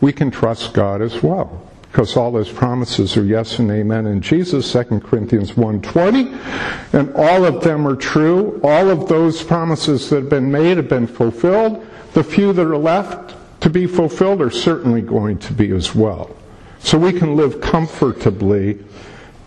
we 0.00 0.12
can 0.12 0.30
trust 0.30 0.74
God 0.74 1.02
as 1.02 1.22
well. 1.22 1.62
Because 1.82 2.16
all 2.16 2.34
his 2.34 2.48
promises 2.48 3.16
are 3.16 3.24
yes 3.24 3.60
and 3.60 3.70
amen 3.70 4.06
in 4.06 4.20
Jesus, 4.20 4.72
2 4.72 5.00
Corinthians 5.00 5.52
1.20. 5.52 6.92
And 6.92 7.14
all 7.14 7.44
of 7.44 7.62
them 7.62 7.86
are 7.86 7.94
true. 7.94 8.60
All 8.64 8.90
of 8.90 9.08
those 9.08 9.44
promises 9.44 10.10
that 10.10 10.16
have 10.16 10.28
been 10.28 10.50
made 10.50 10.76
have 10.76 10.88
been 10.88 11.06
fulfilled. 11.06 11.86
The 12.14 12.24
few 12.24 12.52
that 12.52 12.66
are 12.66 12.76
left 12.76 13.36
to 13.60 13.70
be 13.70 13.86
fulfilled 13.86 14.42
are 14.42 14.50
certainly 14.50 15.02
going 15.02 15.38
to 15.38 15.52
be 15.52 15.70
as 15.70 15.94
well. 15.94 16.34
So 16.80 16.98
we 16.98 17.12
can 17.12 17.36
live 17.36 17.60
comfortably 17.60 18.78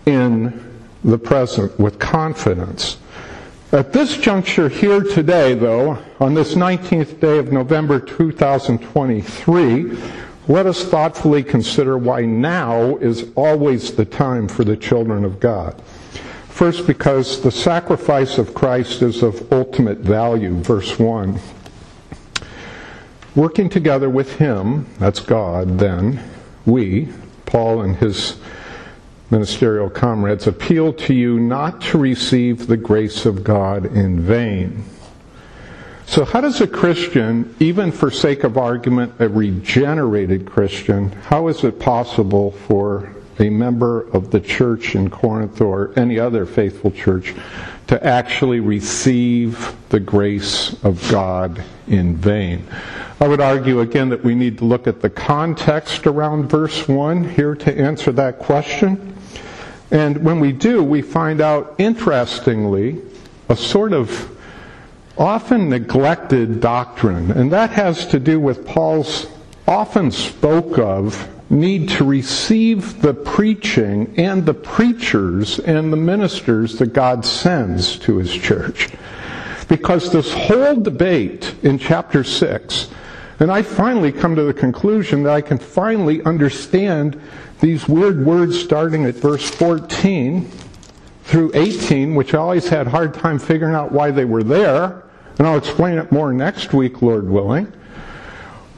in 0.06 0.64
the 1.04 1.18
present 1.18 1.78
with 1.78 1.98
confidence. 1.98 2.96
At 3.70 3.92
this 3.92 4.16
juncture 4.16 4.70
here 4.70 5.02
today, 5.02 5.52
though, 5.52 5.98
on 6.20 6.32
this 6.32 6.54
19th 6.54 7.20
day 7.20 7.36
of 7.36 7.52
November 7.52 8.00
2023, 8.00 9.98
let 10.48 10.64
us 10.64 10.84
thoughtfully 10.84 11.42
consider 11.42 11.98
why 11.98 12.22
now 12.22 12.96
is 12.96 13.26
always 13.34 13.92
the 13.94 14.06
time 14.06 14.48
for 14.48 14.64
the 14.64 14.74
children 14.74 15.22
of 15.22 15.38
God. 15.38 15.78
First, 16.48 16.86
because 16.86 17.42
the 17.42 17.50
sacrifice 17.50 18.38
of 18.38 18.54
Christ 18.54 19.02
is 19.02 19.22
of 19.22 19.52
ultimate 19.52 19.98
value, 19.98 20.54
verse 20.54 20.98
1. 20.98 21.38
Working 23.34 23.68
together 23.68 24.08
with 24.08 24.38
Him, 24.38 24.86
that's 24.98 25.20
God, 25.20 25.78
then, 25.78 26.22
we, 26.64 27.10
Paul 27.44 27.82
and 27.82 27.96
his 27.96 28.38
ministerial 29.30 29.90
comrades, 29.90 30.46
appeal 30.46 30.92
to 30.92 31.14
you 31.14 31.38
not 31.38 31.80
to 31.80 31.98
receive 31.98 32.66
the 32.66 32.76
grace 32.76 33.26
of 33.26 33.44
God 33.44 33.84
in 33.86 34.20
vain. 34.20 34.84
So, 36.06 36.24
how 36.24 36.40
does 36.40 36.62
a 36.62 36.66
Christian, 36.66 37.54
even 37.60 37.92
for 37.92 38.10
sake 38.10 38.42
of 38.42 38.56
argument, 38.56 39.12
a 39.18 39.28
regenerated 39.28 40.46
Christian, 40.46 41.12
how 41.12 41.48
is 41.48 41.64
it 41.64 41.78
possible 41.78 42.52
for 42.52 43.12
a 43.38 43.50
member 43.50 44.08
of 44.14 44.30
the 44.30 44.40
church 44.40 44.94
in 44.94 45.10
Corinth 45.10 45.60
or 45.60 45.92
any 45.96 46.18
other 46.18 46.46
faithful 46.46 46.90
church 46.90 47.34
to 47.88 48.04
actually 48.04 48.60
receive 48.60 49.76
the 49.90 50.00
grace 50.00 50.82
of 50.82 51.06
God 51.10 51.62
in 51.88 52.16
vain? 52.16 52.64
I 53.20 53.28
would 53.28 53.42
argue 53.42 53.80
again 53.80 54.08
that 54.08 54.24
we 54.24 54.34
need 54.34 54.56
to 54.58 54.64
look 54.64 54.86
at 54.86 55.02
the 55.02 55.10
context 55.10 56.06
around 56.06 56.48
verse 56.48 56.88
1 56.88 57.28
here 57.30 57.54
to 57.54 57.78
answer 57.78 58.12
that 58.12 58.38
question. 58.38 59.17
And 59.90 60.24
when 60.24 60.40
we 60.40 60.52
do, 60.52 60.82
we 60.82 61.02
find 61.02 61.40
out, 61.40 61.74
interestingly, 61.78 63.00
a 63.48 63.56
sort 63.56 63.92
of 63.92 64.30
often 65.16 65.68
neglected 65.68 66.60
doctrine. 66.60 67.30
And 67.30 67.50
that 67.52 67.70
has 67.70 68.06
to 68.08 68.20
do 68.20 68.38
with 68.38 68.66
Paul's 68.66 69.26
often 69.66 70.10
spoke 70.10 70.78
of 70.78 71.28
need 71.50 71.88
to 71.88 72.04
receive 72.04 73.00
the 73.00 73.14
preaching 73.14 74.14
and 74.18 74.44
the 74.44 74.54
preachers 74.54 75.58
and 75.58 75.92
the 75.92 75.96
ministers 75.96 76.78
that 76.78 76.92
God 76.92 77.24
sends 77.24 77.98
to 78.00 78.18
his 78.18 78.32
church. 78.32 78.88
Because 79.66 80.12
this 80.12 80.32
whole 80.32 80.76
debate 80.76 81.54
in 81.62 81.78
chapter 81.78 82.22
6, 82.22 82.88
and 83.40 83.50
I 83.50 83.62
finally 83.62 84.10
come 84.10 84.34
to 84.36 84.42
the 84.42 84.54
conclusion 84.54 85.22
that 85.24 85.32
I 85.32 85.40
can 85.40 85.58
finally 85.58 86.22
understand 86.24 87.20
these 87.60 87.88
weird 87.88 88.24
words 88.24 88.58
starting 88.58 89.04
at 89.04 89.14
verse 89.14 89.48
14 89.48 90.50
through 91.24 91.52
18, 91.54 92.14
which 92.14 92.34
I 92.34 92.38
always 92.38 92.68
had 92.68 92.86
a 92.86 92.90
hard 92.90 93.14
time 93.14 93.38
figuring 93.38 93.74
out 93.74 93.92
why 93.92 94.10
they 94.10 94.24
were 94.24 94.42
there, 94.42 95.04
and 95.38 95.46
I'll 95.46 95.58
explain 95.58 95.98
it 95.98 96.10
more 96.10 96.32
next 96.32 96.72
week, 96.72 97.02
Lord 97.02 97.28
willing, 97.28 97.72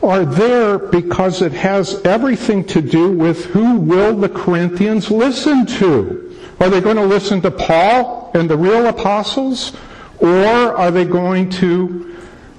are 0.03 0.25
there 0.25 0.79
because 0.79 1.43
it 1.43 1.53
has 1.53 2.01
everything 2.03 2.65
to 2.65 2.81
do 2.81 3.13
with 3.13 3.45
who 3.47 3.77
will 3.77 4.17
the 4.17 4.31
Corinthians 4.31 5.11
listen 5.11 5.67
to. 5.67 6.37
Are 6.59 6.71
they 6.71 6.81
going 6.81 6.97
to 6.97 7.05
listen 7.05 7.41
to 7.43 7.51
Paul 7.51 8.31
and 8.35 8.49
the 8.49 8.57
real 8.57 8.87
apostles? 8.87 9.77
Or 10.19 10.77
are 10.77 10.91
they 10.91 11.05
going 11.05 11.51
to 11.51 12.10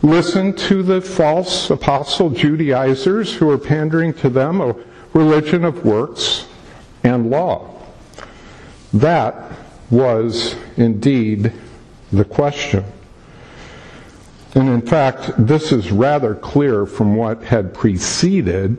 listen 0.01 0.53
to 0.53 0.84
the 0.84 1.01
false 1.01 1.70
apostle 1.70 2.29
Judaizers 2.29 3.34
who 3.34 3.50
are 3.50 3.58
pandering 3.58 4.13
to 4.15 4.29
them 4.29 4.62
a 4.62 4.75
religion 5.13 5.63
of 5.63 5.86
works 5.86 6.48
and 7.03 7.29
law? 7.29 7.79
That 8.93 9.51
was 9.89 10.55
indeed 10.77 11.53
the 12.12 12.25
question. 12.25 12.84
And 14.53 14.67
in 14.67 14.81
fact, 14.81 15.31
this 15.38 15.72
is 15.72 15.91
rather 15.91 16.36
clear 16.36 16.86
from 16.86 17.15
what 17.15 17.43
had 17.43 17.74
preceded, 17.74 18.77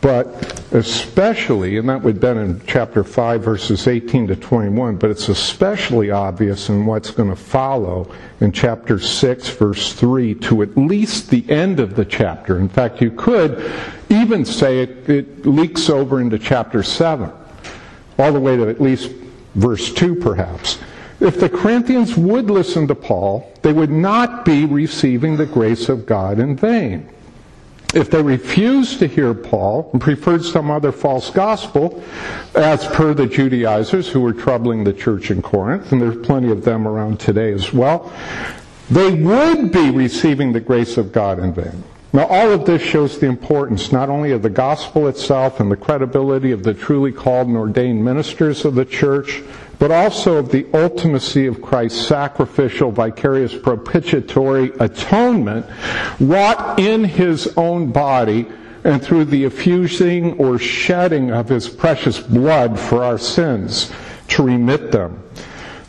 but 0.00 0.62
especially, 0.72 1.76
and 1.78 1.88
that 1.88 2.02
would 2.02 2.14
have 2.14 2.20
been 2.20 2.38
in 2.38 2.60
chapter 2.66 3.02
5, 3.02 3.42
verses 3.42 3.88
18 3.88 4.28
to 4.28 4.36
21, 4.36 4.96
but 4.96 5.10
it's 5.10 5.28
especially 5.28 6.10
obvious 6.10 6.68
in 6.68 6.86
what's 6.86 7.10
going 7.10 7.30
to 7.30 7.36
follow 7.36 8.12
in 8.40 8.52
chapter 8.52 8.98
6, 8.98 9.48
verse 9.50 9.92
3, 9.94 10.34
to 10.36 10.62
at 10.62 10.76
least 10.76 11.30
the 11.30 11.48
end 11.50 11.80
of 11.80 11.96
the 11.96 12.04
chapter. 12.04 12.58
In 12.58 12.68
fact, 12.68 13.00
you 13.00 13.10
could 13.10 13.72
even 14.08 14.44
say 14.44 14.80
it, 14.80 15.08
it 15.08 15.46
leaks 15.46 15.90
over 15.90 16.20
into 16.20 16.38
chapter 16.38 16.82
7, 16.82 17.30
all 18.18 18.32
the 18.32 18.40
way 18.40 18.56
to 18.56 18.68
at 18.68 18.80
least 18.80 19.10
verse 19.54 19.92
2, 19.94 20.14
perhaps. 20.16 20.78
If 21.20 21.40
the 21.40 21.48
Corinthians 21.48 22.16
would 22.16 22.48
listen 22.48 22.86
to 22.86 22.94
Paul, 22.94 23.52
they 23.62 23.72
would 23.72 23.90
not 23.90 24.44
be 24.44 24.64
receiving 24.64 25.36
the 25.36 25.46
grace 25.46 25.88
of 25.88 26.06
God 26.06 26.38
in 26.38 26.54
vain. 26.56 27.08
If 27.94 28.10
they 28.10 28.22
refused 28.22 28.98
to 28.98 29.06
hear 29.06 29.32
Paul 29.32 29.88
and 29.92 30.00
preferred 30.00 30.44
some 30.44 30.70
other 30.70 30.92
false 30.92 31.30
gospel, 31.30 32.02
as 32.54 32.86
per 32.88 33.14
the 33.14 33.26
Judaizers 33.26 34.08
who 34.08 34.20
were 34.20 34.34
troubling 34.34 34.84
the 34.84 34.92
church 34.92 35.30
in 35.30 35.40
Corinth, 35.40 35.90
and 35.90 36.00
there's 36.00 36.26
plenty 36.26 36.50
of 36.50 36.64
them 36.64 36.86
around 36.86 37.18
today 37.18 37.50
as 37.52 37.72
well, 37.72 38.12
they 38.90 39.14
would 39.14 39.72
be 39.72 39.90
receiving 39.90 40.52
the 40.52 40.60
grace 40.60 40.98
of 40.98 41.12
God 41.12 41.38
in 41.38 41.54
vain. 41.54 41.82
Now, 42.12 42.26
all 42.26 42.52
of 42.52 42.64
this 42.64 42.82
shows 42.82 43.18
the 43.18 43.26
importance 43.26 43.92
not 43.92 44.08
only 44.08 44.32
of 44.32 44.42
the 44.42 44.50
gospel 44.50 45.08
itself 45.08 45.60
and 45.60 45.70
the 45.70 45.76
credibility 45.76 46.52
of 46.52 46.62
the 46.62 46.74
truly 46.74 47.12
called 47.12 47.48
and 47.48 47.56
ordained 47.56 48.04
ministers 48.04 48.64
of 48.64 48.74
the 48.74 48.84
church, 48.84 49.42
but 49.78 49.90
also 49.90 50.36
of 50.36 50.50
the 50.50 50.64
ultimacy 50.64 51.48
of 51.48 51.62
Christ's 51.62 52.06
sacrificial, 52.06 52.90
vicarious, 52.90 53.56
propitiatory 53.56 54.72
atonement 54.80 55.66
wrought 56.20 56.78
in 56.80 57.04
his 57.04 57.52
own 57.56 57.92
body 57.92 58.46
and 58.84 59.02
through 59.02 59.24
the 59.26 59.44
effusing 59.44 60.32
or 60.38 60.58
shedding 60.58 61.30
of 61.30 61.48
his 61.48 61.68
precious 61.68 62.18
blood 62.18 62.78
for 62.78 63.04
our 63.04 63.18
sins 63.18 63.92
to 64.28 64.42
remit 64.42 64.90
them. 64.92 65.22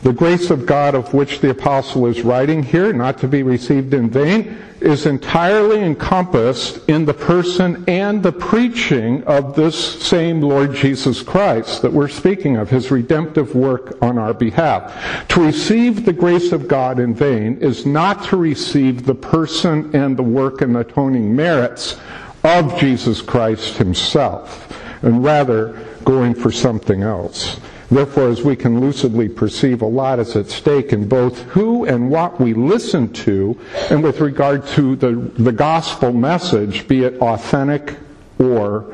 The 0.01 0.13
grace 0.13 0.49
of 0.49 0.65
God 0.65 0.95
of 0.95 1.13
which 1.13 1.41
the 1.41 1.49
apostle 1.49 2.05
is 2.05 2.21
writing 2.21 2.63
here, 2.63 2.93
not 2.93 3.17
to 3.19 3.27
be 3.27 3.43
received 3.43 3.93
in 3.93 4.09
vain, 4.09 4.57
is 4.79 5.05
entirely 5.05 5.81
encompassed 5.81 6.87
in 6.87 7.03
the 7.03 7.13
person 7.13 7.83
and 7.85 8.23
the 8.23 8.31
preaching 8.31 9.21
of 9.23 9.57
this 9.57 10.01
same 10.01 10.39
Lord 10.39 10.73
Jesus 10.73 11.21
Christ 11.21 11.81
that 11.81 11.91
we're 11.91 12.07
speaking 12.07 12.55
of, 12.55 12.69
his 12.69 12.91
redemptive 12.91 13.55
work 13.55 13.97
on 14.01 14.17
our 14.17 14.33
behalf. 14.33 15.27
To 15.29 15.43
receive 15.45 16.05
the 16.05 16.13
grace 16.13 16.53
of 16.53 16.69
God 16.69 16.99
in 16.99 17.13
vain 17.13 17.57
is 17.57 17.85
not 17.85 18.23
to 18.25 18.37
receive 18.37 19.05
the 19.05 19.15
person 19.15 19.93
and 19.93 20.15
the 20.15 20.23
work 20.23 20.61
and 20.61 20.77
atoning 20.77 21.35
merits 21.35 21.97
of 22.45 22.79
Jesus 22.79 23.21
Christ 23.21 23.75
himself, 23.75 24.73
and 25.03 25.25
rather 25.25 25.77
going 26.05 26.33
for 26.33 26.51
something 26.51 27.03
else. 27.03 27.59
Therefore, 27.91 28.29
as 28.29 28.43
we 28.43 28.55
can 28.55 28.79
lucidly 28.79 29.27
perceive, 29.27 29.81
a 29.81 29.85
lot 29.87 30.19
is 30.19 30.35
at 30.35 30.49
stake 30.49 30.93
in 30.93 31.07
both 31.07 31.41
who 31.43 31.85
and 31.85 32.09
what 32.11 32.39
we 32.39 32.53
listen 32.53 33.11
to, 33.13 33.57
and 33.89 34.03
with 34.03 34.19
regard 34.19 34.67
to 34.67 34.95
the, 34.95 35.13
the 35.41 35.51
gospel 35.51 36.13
message, 36.13 36.87
be 36.87 37.03
it 37.03 37.19
authentic 37.19 37.97
or 38.37 38.93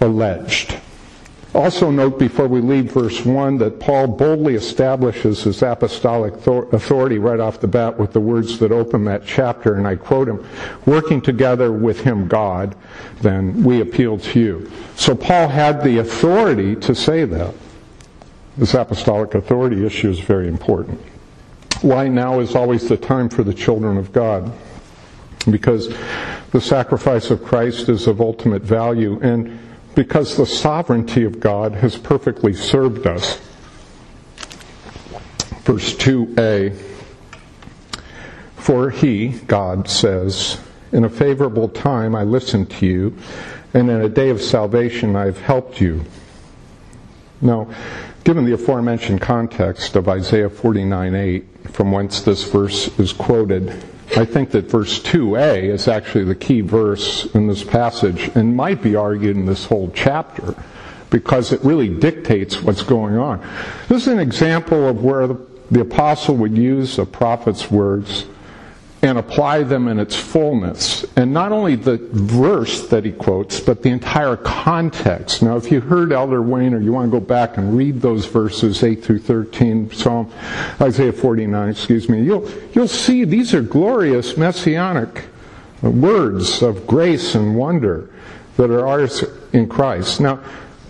alleged. 0.00 0.78
Also 1.54 1.90
note 1.90 2.18
before 2.18 2.48
we 2.48 2.62
leave 2.62 2.92
verse 2.92 3.26
1 3.26 3.58
that 3.58 3.78
Paul 3.78 4.06
boldly 4.06 4.54
establishes 4.54 5.42
his 5.42 5.62
apostolic 5.62 6.34
authority 6.46 7.18
right 7.18 7.40
off 7.40 7.60
the 7.60 7.68
bat 7.68 7.98
with 7.98 8.14
the 8.14 8.20
words 8.20 8.58
that 8.58 8.72
open 8.72 9.04
that 9.04 9.26
chapter, 9.26 9.74
and 9.74 9.86
I 9.86 9.96
quote 9.96 10.28
him, 10.28 10.46
working 10.86 11.20
together 11.20 11.70
with 11.70 12.00
him, 12.00 12.26
God, 12.26 12.74
then 13.20 13.62
we 13.62 13.82
appeal 13.82 14.18
to 14.18 14.40
you. 14.40 14.70
So 14.96 15.14
Paul 15.14 15.48
had 15.48 15.84
the 15.84 15.98
authority 15.98 16.74
to 16.76 16.94
say 16.94 17.26
that. 17.26 17.54
This 18.56 18.72
apostolic 18.72 19.34
authority 19.34 19.84
issue 19.84 20.08
is 20.08 20.20
very 20.20 20.48
important. 20.48 21.00
Why 21.82 22.08
now 22.08 22.40
is 22.40 22.54
always 22.54 22.88
the 22.88 22.96
time 22.96 23.28
for 23.28 23.42
the 23.42 23.54
children 23.54 23.98
of 23.98 24.10
God? 24.12 24.50
Because 25.50 25.94
the 26.52 26.60
sacrifice 26.60 27.30
of 27.30 27.42
Christ 27.42 27.90
is 27.90 28.06
of 28.06 28.20
ultimate 28.20 28.62
value 28.62 29.18
and 29.20 29.58
because 29.94 30.36
the 30.36 30.46
sovereignty 30.46 31.24
of 31.24 31.40
God 31.40 31.74
has 31.74 31.96
perfectly 31.96 32.52
served 32.52 33.06
us. 33.06 33.38
Verse 35.64 35.94
2a 35.94 36.76
For 38.56 38.90
he, 38.90 39.28
God 39.28 39.88
says, 39.88 40.58
in 40.92 41.04
a 41.04 41.08
favorable 41.08 41.68
time 41.68 42.14
I 42.14 42.22
listened 42.24 42.70
to 42.72 42.86
you, 42.86 43.16
and 43.74 43.90
in 43.90 44.02
a 44.02 44.08
day 44.08 44.30
of 44.30 44.40
salvation 44.40 45.16
I 45.16 45.26
have 45.26 45.38
helped 45.38 45.80
you. 45.80 46.04
Now, 47.40 47.68
given 48.24 48.44
the 48.44 48.52
aforementioned 48.52 49.20
context 49.20 49.96
of 49.96 50.08
Isaiah 50.08 50.50
49 50.50 51.14
8, 51.14 51.44
from 51.70 51.92
whence 51.92 52.20
this 52.20 52.44
verse 52.44 52.98
is 52.98 53.12
quoted, 53.12 53.82
I 54.14 54.26
think 54.26 54.50
that 54.50 54.70
verse 54.70 55.00
2a 55.00 55.64
is 55.70 55.88
actually 55.88 56.24
the 56.24 56.34
key 56.34 56.60
verse 56.60 57.24
in 57.34 57.46
this 57.46 57.64
passage 57.64 58.30
and 58.34 58.54
might 58.54 58.82
be 58.82 58.94
argued 58.94 59.36
in 59.36 59.46
this 59.46 59.64
whole 59.64 59.90
chapter 59.94 60.54
because 61.08 61.52
it 61.52 61.60
really 61.62 61.88
dictates 61.88 62.62
what's 62.62 62.82
going 62.82 63.16
on. 63.16 63.40
This 63.88 64.02
is 64.02 64.08
an 64.08 64.18
example 64.18 64.86
of 64.88 65.02
where 65.02 65.26
the, 65.26 65.40
the 65.70 65.80
apostle 65.80 66.36
would 66.36 66.56
use 66.56 66.98
a 66.98 67.06
prophet's 67.06 67.70
words 67.70 68.26
and 69.02 69.18
apply 69.18 69.64
them 69.64 69.88
in 69.88 69.98
its 69.98 70.14
fullness. 70.14 71.04
And 71.16 71.32
not 71.32 71.50
only 71.50 71.74
the 71.74 71.96
verse 72.12 72.86
that 72.86 73.04
he 73.04 73.10
quotes, 73.10 73.58
but 73.58 73.82
the 73.82 73.88
entire 73.88 74.36
context. 74.36 75.42
Now, 75.42 75.56
if 75.56 75.72
you 75.72 75.80
heard 75.80 76.12
Elder 76.12 76.40
Wayne 76.40 76.72
or 76.72 76.80
you 76.80 76.92
want 76.92 77.10
to 77.10 77.18
go 77.18 77.24
back 77.24 77.56
and 77.56 77.76
read 77.76 78.00
those 78.00 78.26
verses 78.26 78.84
8 78.84 79.02
through 79.04 79.18
13, 79.18 79.90
Psalm, 79.90 80.32
Isaiah 80.80 81.12
49, 81.12 81.68
excuse 81.68 82.08
me, 82.08 82.22
you'll, 82.22 82.48
you'll 82.74 82.86
see 82.86 83.24
these 83.24 83.52
are 83.54 83.62
glorious 83.62 84.36
messianic 84.36 85.24
words 85.82 86.62
of 86.62 86.86
grace 86.86 87.34
and 87.34 87.56
wonder 87.56 88.08
that 88.56 88.70
are 88.70 88.86
ours 88.86 89.24
in 89.52 89.68
Christ. 89.68 90.20
Now, 90.20 90.40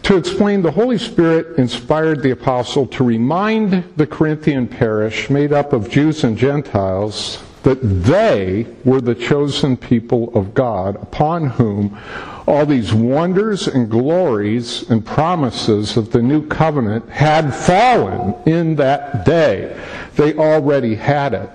to 0.02 0.16
explain, 0.16 0.60
the 0.60 0.70
Holy 0.70 0.98
Spirit 0.98 1.56
inspired 1.56 2.22
the 2.22 2.32
apostle 2.32 2.86
to 2.88 3.04
remind 3.04 3.84
the 3.96 4.06
Corinthian 4.06 4.66
parish, 4.66 5.30
made 5.30 5.52
up 5.52 5.72
of 5.72 5.88
Jews 5.88 6.24
and 6.24 6.36
Gentiles, 6.36 7.42
that 7.62 7.80
they 7.82 8.66
were 8.84 9.00
the 9.00 9.14
chosen 9.14 9.76
people 9.76 10.32
of 10.34 10.54
God 10.54 10.96
upon 10.96 11.46
whom 11.46 11.98
all 12.46 12.66
these 12.66 12.92
wonders 12.92 13.68
and 13.68 13.88
glories 13.88 14.88
and 14.90 15.06
promises 15.06 15.96
of 15.96 16.10
the 16.10 16.22
new 16.22 16.46
covenant 16.48 17.08
had 17.08 17.54
fallen 17.54 18.34
in 18.46 18.74
that 18.76 19.24
day. 19.24 19.80
They 20.16 20.34
already 20.34 20.96
had 20.96 21.34
it. 21.34 21.50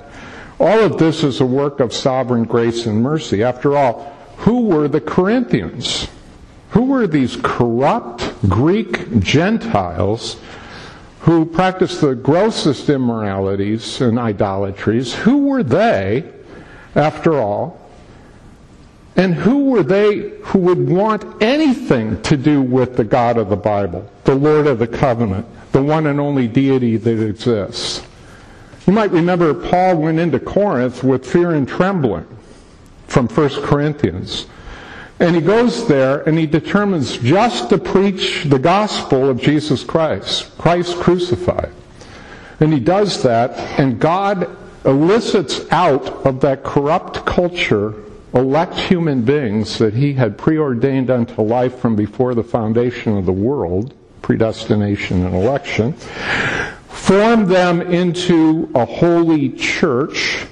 All 0.60 0.80
of 0.80 0.98
this 0.98 1.24
is 1.24 1.42
a 1.42 1.46
work 1.46 1.80
of 1.80 1.94
sovereign 1.94 2.46
grace 2.46 2.86
and 2.86 3.04
mercy. 3.04 3.44
After 3.44 3.78
all, 3.78 4.16
who 4.38 4.68
were 4.68 4.88
the 4.88 5.02
Corinthians? 5.02 6.08
Who 6.72 6.86
were 6.86 7.08
these 7.08 7.38
corrupt 7.38 8.24
Greek 8.50 9.20
Gentiles 9.20 10.38
who 11.28 11.46
practiced 11.46 12.00
the 12.00 12.16
grossest 12.16 12.88
immoralities 12.88 14.00
and 14.00 14.18
idolatries, 14.18 15.14
who 15.14 15.48
were 15.48 15.62
they, 15.62 16.24
after 16.96 17.38
all? 17.38 17.78
And 19.18 19.36
who 19.36 19.66
were 19.72 19.84
they 19.84 20.30
who 20.44 20.60
would 20.60 20.88
want 20.88 21.26
anything 21.44 22.22
to 22.22 22.38
do 22.38 22.62
with 22.62 22.96
the 22.96 23.04
God 23.04 23.38
of 23.38 23.50
the 23.50 23.58
Bible, 23.58 24.10
the 24.24 24.36
Lord 24.36 24.68
of 24.68 24.80
the 24.80 24.88
covenant, 24.88 25.46
the 25.74 25.84
one 25.84 26.08
and 26.08 26.18
only 26.18 26.48
deity 26.48 26.96
that 26.96 27.22
exists? 27.22 28.08
You 28.86 28.94
might 28.94 29.12
remember 29.12 29.54
Paul 29.54 29.98
went 29.98 30.20
into 30.20 30.40
Corinth 30.40 31.04
with 31.04 31.26
fear 31.26 31.56
and 31.56 31.68
trembling 31.68 32.26
from 33.08 33.28
1 33.28 33.50
Corinthians. 33.64 34.46
And 35.20 35.36
he 35.36 35.42
goes 35.42 35.88
there 35.88 36.22
and 36.22 36.38
he 36.38 36.46
determines 36.46 37.18
just 37.18 37.70
to 37.70 37.78
preach 37.78 38.44
the 38.44 38.60
gospel 38.60 39.30
of 39.30 39.42
Jesus 39.42 39.84
Christ, 39.84 40.56
Christ 40.58 40.98
crucified. 40.98 41.72
And 42.60 42.74
he 42.74 42.80
does 42.80 43.24
that, 43.24 43.52
and 43.80 44.00
God 44.00 44.56
elicits 44.86 45.62
out 45.72 46.08
of 46.26 46.42
that 46.42 46.64
corrupt 46.64 47.26
culture 47.26 47.94
elect 48.34 48.76
human 48.76 49.22
beings 49.22 49.78
that 49.78 49.94
he 49.94 50.14
had 50.14 50.38
preordained 50.38 51.10
unto 51.10 51.42
life 51.42 51.80
from 51.80 51.96
before 51.96 52.36
the 52.36 52.44
foundation 52.44 53.18
of 53.18 53.26
the 53.26 53.34
world, 53.34 53.94
predestination 54.22 55.26
and 55.26 55.36
election, 55.36 55.94
form 56.90 57.46
them 57.46 57.82
into 57.82 58.70
a 58.76 58.86
holy 58.86 59.50
church 59.50 60.46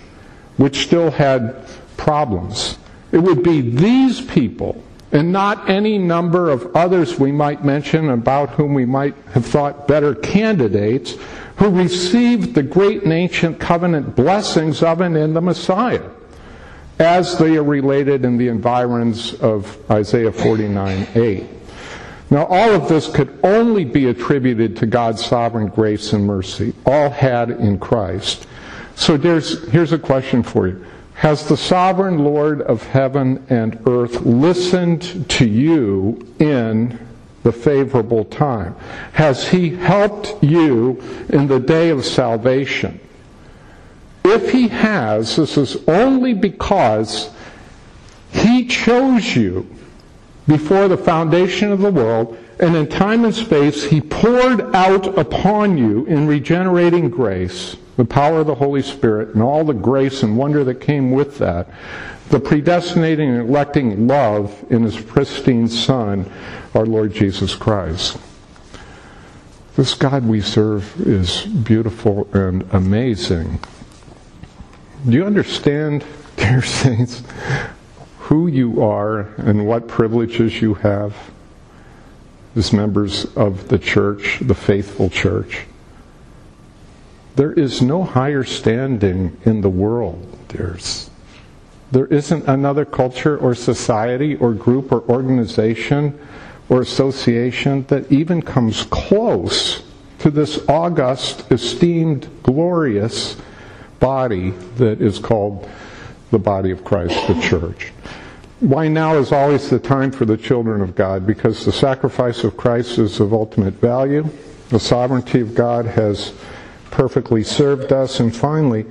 which 0.57 0.85
still 0.85 1.11
had 1.11 1.67
problems. 1.97 2.77
It 3.15 3.23
would 3.23 3.43
be 3.43 3.61
these 3.61 4.19
people 4.19 4.83
and 5.13 5.31
not 5.31 5.69
any 5.69 5.97
number 5.97 6.49
of 6.49 6.75
others 6.75 7.17
we 7.17 7.31
might 7.31 7.63
mention 7.63 8.09
about 8.09 8.49
whom 8.49 8.73
we 8.73 8.83
might 8.83 9.15
have 9.31 9.45
thought 9.45 9.87
better 9.87 10.13
candidates 10.13 11.15
who 11.55 11.69
received 11.69 12.53
the 12.53 12.61
great 12.61 13.03
and 13.03 13.13
ancient 13.13 13.57
covenant 13.57 14.17
blessings 14.17 14.83
of 14.83 14.99
and 14.99 15.15
in 15.15 15.33
the 15.33 15.39
Messiah 15.39 16.03
as 16.99 17.37
they 17.37 17.55
are 17.55 17.63
related 17.63 18.25
in 18.25 18.35
the 18.35 18.49
environs 18.49 19.33
of 19.35 19.77
Isaiah 19.89 20.33
49 20.33 21.07
8. 21.15 21.45
Now, 22.31 22.47
all 22.47 22.71
of 22.71 22.89
this 22.89 23.07
could 23.07 23.39
only 23.43 23.85
be 23.85 24.09
attributed 24.09 24.75
to 24.75 24.85
God's 24.85 25.23
sovereign 25.23 25.67
grace 25.67 26.11
and 26.11 26.27
mercy, 26.27 26.73
all 26.85 27.09
had 27.09 27.49
in 27.49 27.79
Christ. 27.79 28.45
So 28.95 29.17
here's 29.17 29.93
a 29.93 29.99
question 29.99 30.43
for 30.43 30.67
you. 30.67 30.85
Has 31.15 31.47
the 31.47 31.57
sovereign 31.57 32.23
Lord 32.23 32.61
of 32.61 32.83
heaven 32.83 33.45
and 33.49 33.79
earth 33.87 34.21
listened 34.21 35.29
to 35.29 35.47
you 35.47 36.35
in 36.39 36.99
the 37.43 37.51
favorable 37.51 38.25
time? 38.25 38.75
Has 39.13 39.47
he 39.47 39.69
helped 39.69 40.35
you 40.43 41.01
in 41.29 41.47
the 41.47 41.59
day 41.59 41.89
of 41.89 42.05
salvation? 42.05 42.99
If 44.25 44.51
he 44.51 44.67
has, 44.67 45.35
this 45.35 45.55
is 45.55 45.77
only 45.87 46.33
because 46.33 47.29
He 48.31 48.65
chose 48.65 49.35
you 49.35 49.69
before 50.47 50.87
the 50.87 50.97
foundation 50.97 51.71
of 51.71 51.79
the 51.79 51.91
world, 51.91 52.37
and 52.59 52.75
in 52.75 52.87
time 52.87 53.23
and 53.23 53.33
space, 53.33 53.83
He 53.83 54.01
poured 54.01 54.75
out 54.75 55.17
upon 55.17 55.77
you 55.77 56.05
in 56.05 56.27
regenerating 56.27 57.09
grace 57.09 57.77
the 57.97 58.05
power 58.05 58.39
of 58.39 58.47
the 58.47 58.55
Holy 58.55 58.81
Spirit 58.81 59.33
and 59.33 59.41
all 59.41 59.63
the 59.63 59.73
grace 59.73 60.23
and 60.23 60.37
wonder 60.37 60.63
that 60.63 60.81
came 60.81 61.11
with 61.11 61.37
that, 61.37 61.67
the 62.29 62.39
predestinating 62.39 63.29
and 63.29 63.49
electing 63.49 64.07
love 64.07 64.65
in 64.69 64.83
His 64.83 64.99
pristine 64.99 65.67
Son, 65.67 66.29
our 66.73 66.85
Lord 66.85 67.13
Jesus 67.13 67.55
Christ. 67.55 68.17
This 69.75 69.93
God 69.93 70.25
we 70.25 70.41
serve 70.41 70.99
is 71.05 71.45
beautiful 71.45 72.27
and 72.33 72.67
amazing. 72.71 73.59
Do 75.05 75.11
you 75.11 75.25
understand, 75.25 76.03
dear 76.37 76.61
saints, 76.61 77.23
who 78.19 78.47
you 78.47 78.81
are 78.83 79.19
and 79.37 79.67
what 79.67 79.87
privileges 79.87 80.61
you 80.61 80.73
have 80.75 81.15
as 82.55 82.73
members 82.73 83.25
of 83.35 83.67
the 83.67 83.77
church, 83.77 84.39
the 84.41 84.55
faithful 84.55 85.09
church? 85.09 85.65
There 87.35 87.53
is 87.53 87.81
no 87.81 88.03
higher 88.03 88.43
standing 88.43 89.37
in 89.43 89.61
the 89.61 89.69
world, 89.69 90.47
dears. 90.47 91.09
There 91.91 92.07
isn't 92.07 92.47
another 92.47 92.85
culture 92.85 93.37
or 93.37 93.53
society 93.55 94.35
or 94.35 94.53
group 94.53 94.91
or 94.91 95.01
organization 95.09 96.17
or 96.69 96.81
association 96.81 97.85
that 97.87 98.11
even 98.11 98.41
comes 98.41 98.83
close 98.83 99.83
to 100.19 100.31
this 100.31 100.59
august, 100.67 101.51
esteemed, 101.51 102.27
glorious 102.41 103.37
body 103.99 104.51
that 104.77 105.01
is 105.01 105.19
called 105.19 105.69
the 106.31 106.39
body 106.39 106.71
of 106.71 106.83
Christ, 106.83 107.27
the 107.27 107.39
church. 107.41 107.91
Why 108.61 108.87
now 108.87 109.15
is 109.17 109.31
always 109.31 109.69
the 109.69 109.79
time 109.79 110.11
for 110.11 110.25
the 110.25 110.37
children 110.37 110.81
of 110.81 110.95
God? 110.95 111.27
Because 111.27 111.65
the 111.65 111.71
sacrifice 111.71 112.43
of 112.43 112.57
Christ 112.57 112.97
is 112.97 113.19
of 113.19 113.33
ultimate 113.33 113.75
value. 113.75 114.27
The 114.69 114.79
sovereignty 114.79 115.41
of 115.41 115.53
God 115.53 115.85
has 115.85 116.33
perfectly 116.95 117.43
served 117.43 117.91
us. 117.91 118.21
And 118.21 118.33
finally, 118.33 118.85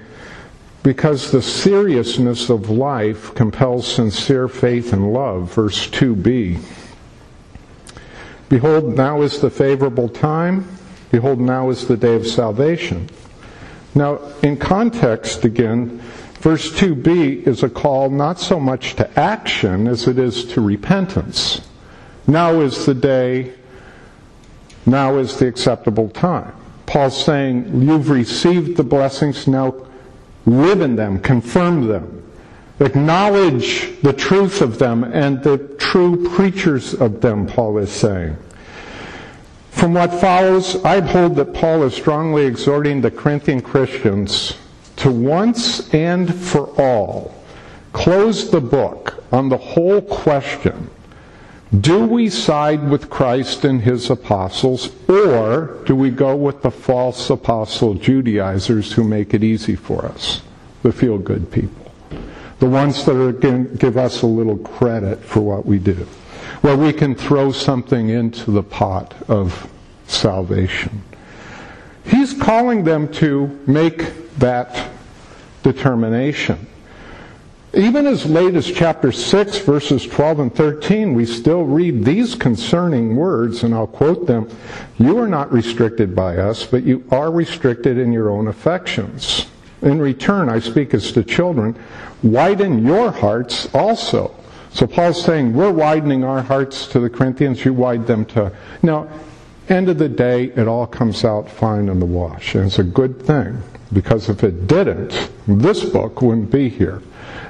because 0.83 1.31
the 1.31 1.41
seriousness 1.41 2.51
of 2.51 2.69
life 2.69 3.35
compels 3.35 3.91
sincere 3.91 4.47
faith 4.47 4.93
and 4.93 5.15
love. 5.15 5.55
Verse 5.55 5.89
2b. 5.89 6.63
Behold, 8.51 8.95
now 8.95 9.23
is 9.23 9.41
the 9.41 9.49
favorable 9.49 10.11
time. 10.11 10.69
Behold, 11.11 11.41
now 11.41 11.71
is 11.71 11.89
the 11.89 11.97
day 11.97 12.15
of 12.15 12.27
salvation. 12.27 13.09
Now, 13.95 14.19
in 14.43 14.59
context 14.59 15.47
again, 15.47 15.99
verse 16.41 16.71
2b 16.73 17.47
is 17.47 17.63
a 17.63 17.71
call 17.71 18.11
not 18.11 18.39
so 18.39 18.61
much 18.61 18.97
to 18.97 19.19
action 19.19 19.89
as 19.89 20.07
it 20.07 20.19
is 20.19 20.45
to 20.53 20.61
repentance. 20.61 21.63
Now 22.27 22.61
is 22.61 22.85
the 22.85 22.95
day, 22.95 23.55
now 24.85 25.17
is 25.17 25.39
the 25.39 25.47
acceptable 25.47 26.11
time. 26.11 26.53
Paul's 26.87 27.25
saying, 27.25 27.83
You've 27.83 28.11
received 28.11 28.77
the 28.77 28.85
blessings, 28.85 29.47
now 29.47 29.75
live 30.47 30.81
in 30.81 30.97
them, 30.97 31.21
confirm 31.21 31.89
them, 31.89 32.23
acknowledge 32.81 34.01
the 34.03 34.13
truth 34.13 34.61
of 34.61 34.79
them 34.79 35.05
and 35.05 35.43
the 35.43 35.59
true 35.79 36.29
preachers 36.31 36.95
of 36.95 37.21
them, 37.21 37.47
Paul 37.47 37.79
is 37.79 37.91
saying. 37.91 38.37
From 39.71 39.95
what 39.95 40.15
follows, 40.15 40.83
I'd 40.85 41.05
hold 41.05 41.37
that 41.37 41.53
Paul 41.55 41.83
is 41.83 41.95
strongly 41.95 42.47
exhorting 42.47 43.01
the 43.01 43.11
Corinthian 43.11 43.61
Christians 43.61 44.57
to 44.97 45.11
once 45.11 45.93
and 45.93 46.33
for 46.33 46.69
all 46.81 47.35
close 47.93 48.51
the 48.51 48.61
book 48.61 49.25
on 49.33 49.49
the 49.49 49.57
whole 49.57 50.01
question 50.03 50.91
do 51.81 52.07
we 52.07 52.29
side 52.29 52.89
with 52.91 53.11
Christ 53.11 53.65
and 53.65 53.81
his 53.81 54.11
apostles, 54.11 54.91
or 55.09 55.79
do 55.87 55.97
we 55.97 56.11
go 56.11 56.37
with 56.37 56.63
the 56.63 56.71
false 56.71 57.31
apostle 57.31 57.95
Judaizers 57.95 58.93
who 58.93 59.05
make 59.05 59.35
it 59.35 59.43
easy 59.43 59.77
for 59.77 60.05
us, 60.05 60.43
the 60.83 60.93
feel 60.93 61.19
good 61.19 61.51
people? 61.51 61.93
The 62.59 62.69
ones 62.69 63.05
that 63.05 63.17
are 63.17 63.33
going 63.33 63.75
give 63.75 63.97
us 63.97 64.23
a 64.23 64.27
little 64.27 64.59
credit 64.59 65.21
for 65.21 65.41
what 65.41 65.67
we 65.67 65.79
do 65.79 66.07
where 66.65 66.79
we 66.79 66.95
can 66.95 67.15
throw 67.15 67.53
something 67.53 68.09
into 68.09 68.51
the 68.51 68.63
pot 68.63 69.15
of 69.29 69.71
salvation. 70.07 71.03
He's 72.07 72.33
calling 72.33 72.85
them 72.85 73.13
to 73.15 73.49
make 73.67 74.31
that 74.39 74.91
determination. 75.63 76.67
Even 77.77 78.07
as 78.07 78.25
late 78.27 78.55
as 78.55 78.71
chapter 78.71 79.11
6, 79.11 79.59
verses 79.59 80.07
12 80.07 80.39
and 80.39 80.55
13, 80.55 81.15
we 81.15 81.27
still 81.27 81.65
read 81.65 82.05
these 82.05 82.35
concerning 82.35 83.17
words, 83.17 83.65
and 83.65 83.75
I'll 83.75 83.87
quote 83.87 84.27
them. 84.27 84.49
You 84.99 85.19
are 85.19 85.29
not 85.29 85.53
restricted 85.53 86.15
by 86.15 86.37
us, 86.37 86.65
but 86.65 86.85
you 86.85 87.05
are 87.11 87.33
restricted 87.33 87.99
in 87.99 88.13
your 88.13 88.31
own 88.31 88.47
affections. 88.47 89.47
In 89.83 90.01
return, 90.01 90.49
I 90.49 90.61
speak 90.61 90.95
as 90.95 91.11
to 91.13 91.25
children, 91.25 91.77
widen 92.23 92.87
your 92.87 93.11
hearts 93.11 93.69
also 93.75 94.35
so 94.75 94.89
Paul's 94.89 95.23
saying, 95.23 95.55
we're 95.55 95.73
widening 95.73 96.25
our 96.25 96.43
hearts 96.43 96.89
to 96.89 96.99
the 96.99 97.09
Corinthians, 97.09 97.65
you 97.65 97.73
widen 97.73 98.07
them 98.07 98.25
to. 98.27 98.51
Now, 98.83 99.09
end 99.69 99.89
of 99.89 99.99
the 99.99 100.09
day, 100.09 100.47
it 100.47 100.67
all 100.67 100.89
comes 100.89 101.25
out 101.25 101.49
fine 101.49 101.89
in 101.89 102.01
the 102.01 102.07
wash. 102.07 102.57
And 102.57 102.67
it's 102.67 102.81
a 102.81 102.85
good 102.85 103.23
thing, 103.23 103.63
because 103.93 104.29
if 104.29 104.43
it 104.43 104.67
didn't, 104.67 105.31
this 105.47 105.85
book 105.85 106.21
wouldn't 106.21 106.51
be 106.51 106.69
here. 106.69 107.03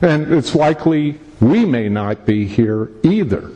And 0.05 0.31
it's 0.31 0.55
likely 0.55 1.19
we 1.41 1.65
may 1.65 1.89
not 1.89 2.27
be 2.27 2.47
here 2.47 2.91
either. 3.03 3.51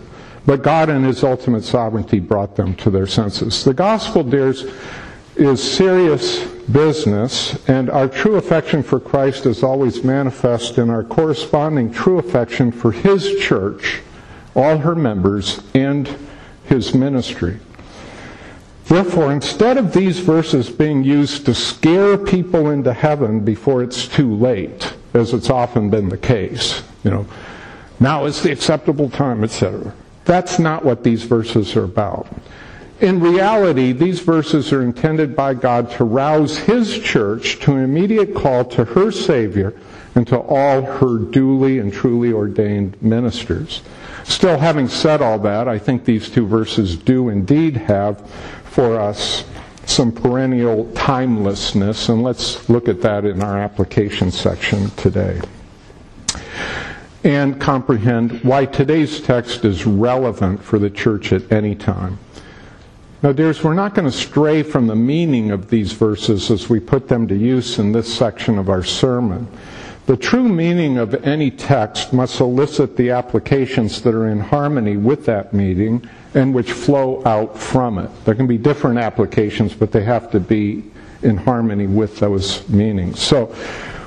But 0.46 0.62
God 0.62 0.88
in 0.88 1.02
His 1.02 1.22
ultimate 1.22 1.62
sovereignty 1.62 2.20
brought 2.20 2.56
them 2.56 2.74
to 2.76 2.90
their 2.90 3.06
senses. 3.06 3.64
The 3.64 3.74
gospel, 3.74 4.22
dears, 4.22 4.64
is 5.36 5.62
serious 5.62 6.42
business, 6.72 7.68
and 7.68 7.90
our 7.90 8.08
true 8.08 8.36
affection 8.36 8.82
for 8.82 8.98
Christ 8.98 9.44
is 9.44 9.62
always 9.62 10.02
manifest 10.02 10.78
in 10.78 10.88
our 10.88 11.04
corresponding 11.04 11.92
true 11.92 12.18
affection 12.18 12.72
for 12.72 12.92
His 12.92 13.38
church, 13.38 14.00
all 14.56 14.78
her 14.78 14.94
members, 14.94 15.60
and 15.74 16.08
His 16.64 16.94
ministry. 16.94 17.58
Therefore, 18.86 19.32
instead 19.32 19.76
of 19.76 19.92
these 19.92 20.18
verses 20.18 20.70
being 20.70 21.04
used 21.04 21.44
to 21.44 21.54
scare 21.54 22.16
people 22.16 22.70
into 22.70 22.94
heaven 22.94 23.40
before 23.40 23.82
it's 23.82 24.08
too 24.08 24.34
late, 24.34 24.94
as 25.14 25.32
it's 25.32 25.50
often 25.50 25.90
been 25.90 26.08
the 26.08 26.18
case, 26.18 26.82
you 27.04 27.10
know, 27.10 27.26
now 28.00 28.24
is 28.26 28.42
the 28.42 28.52
acceptable 28.52 29.10
time, 29.10 29.42
etc. 29.42 29.92
That's 30.24 30.58
not 30.58 30.84
what 30.84 31.02
these 31.02 31.24
verses 31.24 31.74
are 31.76 31.84
about. 31.84 32.28
In 33.00 33.20
reality, 33.20 33.92
these 33.92 34.20
verses 34.20 34.72
are 34.72 34.82
intended 34.82 35.36
by 35.36 35.54
God 35.54 35.90
to 35.92 36.04
rouse 36.04 36.58
His 36.58 36.98
church 36.98 37.60
to 37.60 37.74
an 37.74 37.84
immediate 37.84 38.34
call 38.34 38.64
to 38.66 38.84
her 38.84 39.12
Savior 39.12 39.72
and 40.14 40.26
to 40.26 40.38
all 40.38 40.82
her 40.82 41.18
duly 41.18 41.78
and 41.78 41.92
truly 41.92 42.32
ordained 42.32 43.00
ministers. 43.00 43.82
Still, 44.24 44.58
having 44.58 44.88
said 44.88 45.22
all 45.22 45.38
that, 45.38 45.68
I 45.68 45.78
think 45.78 46.04
these 46.04 46.28
two 46.28 46.46
verses 46.46 46.96
do 46.96 47.28
indeed 47.28 47.76
have 47.76 48.28
for 48.64 48.98
us 48.98 49.44
some 49.88 50.12
perennial 50.12 50.90
timelessness, 50.92 52.08
and 52.10 52.22
let's 52.22 52.68
look 52.68 52.88
at 52.88 53.00
that 53.00 53.24
in 53.24 53.42
our 53.42 53.58
application 53.58 54.30
section 54.30 54.90
today. 54.90 55.40
And 57.24 57.60
comprehend 57.60 58.44
why 58.44 58.66
today's 58.66 59.20
text 59.20 59.64
is 59.64 59.86
relevant 59.86 60.62
for 60.62 60.78
the 60.78 60.90
church 60.90 61.32
at 61.32 61.50
any 61.50 61.74
time. 61.74 62.18
Now, 63.22 63.32
dears, 63.32 63.64
we're 63.64 63.74
not 63.74 63.94
going 63.94 64.08
to 64.08 64.16
stray 64.16 64.62
from 64.62 64.86
the 64.86 64.94
meaning 64.94 65.50
of 65.50 65.70
these 65.70 65.92
verses 65.92 66.50
as 66.50 66.68
we 66.68 66.78
put 66.78 67.08
them 67.08 67.26
to 67.26 67.34
use 67.34 67.78
in 67.78 67.90
this 67.90 68.12
section 68.12 68.58
of 68.58 68.68
our 68.68 68.84
sermon. 68.84 69.48
The 70.08 70.16
true 70.16 70.48
meaning 70.48 70.96
of 70.96 71.14
any 71.26 71.50
text 71.50 72.14
must 72.14 72.40
elicit 72.40 72.96
the 72.96 73.10
applications 73.10 74.00
that 74.00 74.14
are 74.14 74.28
in 74.28 74.40
harmony 74.40 74.96
with 74.96 75.26
that 75.26 75.52
meaning 75.52 76.08
and 76.32 76.54
which 76.54 76.72
flow 76.72 77.22
out 77.26 77.58
from 77.58 77.98
it. 77.98 78.10
There 78.24 78.34
can 78.34 78.46
be 78.46 78.56
different 78.56 78.98
applications, 78.98 79.74
but 79.74 79.92
they 79.92 80.02
have 80.04 80.30
to 80.30 80.40
be 80.40 80.82
in 81.20 81.36
harmony 81.36 81.86
with 81.86 82.20
those 82.20 82.66
meanings. 82.70 83.20
So, 83.20 83.54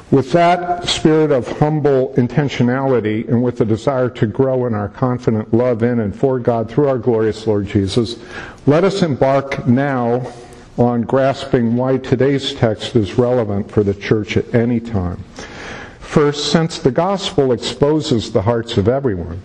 with 0.09 0.31
that 0.31 0.89
spirit 0.89 1.31
of 1.31 1.47
humble 1.59 2.15
intentionality 2.17 3.27
and 3.27 3.43
with 3.43 3.59
the 3.59 3.65
desire 3.65 4.09
to 4.09 4.25
grow 4.25 4.65
in 4.65 4.73
our 4.73 4.89
confident 4.89 5.53
love 5.53 5.83
in 5.83 5.99
and 5.99 6.15
for 6.15 6.39
God 6.39 6.67
through 6.67 6.87
our 6.87 6.97
glorious 6.97 7.45
Lord 7.45 7.67
Jesus, 7.67 8.15
let 8.65 8.83
us 8.83 9.03
embark 9.03 9.67
now 9.67 10.33
on 10.79 11.03
grasping 11.03 11.75
why 11.75 11.97
today's 11.97 12.55
text 12.55 12.95
is 12.95 13.19
relevant 13.19 13.69
for 13.69 13.83
the 13.83 13.93
church 13.93 14.35
at 14.35 14.55
any 14.55 14.79
time. 14.79 15.23
First, 16.11 16.51
since 16.51 16.77
the 16.77 16.91
gospel 16.91 17.53
exposes 17.53 18.33
the 18.33 18.41
hearts 18.41 18.75
of 18.75 18.89
everyone, 18.89 19.41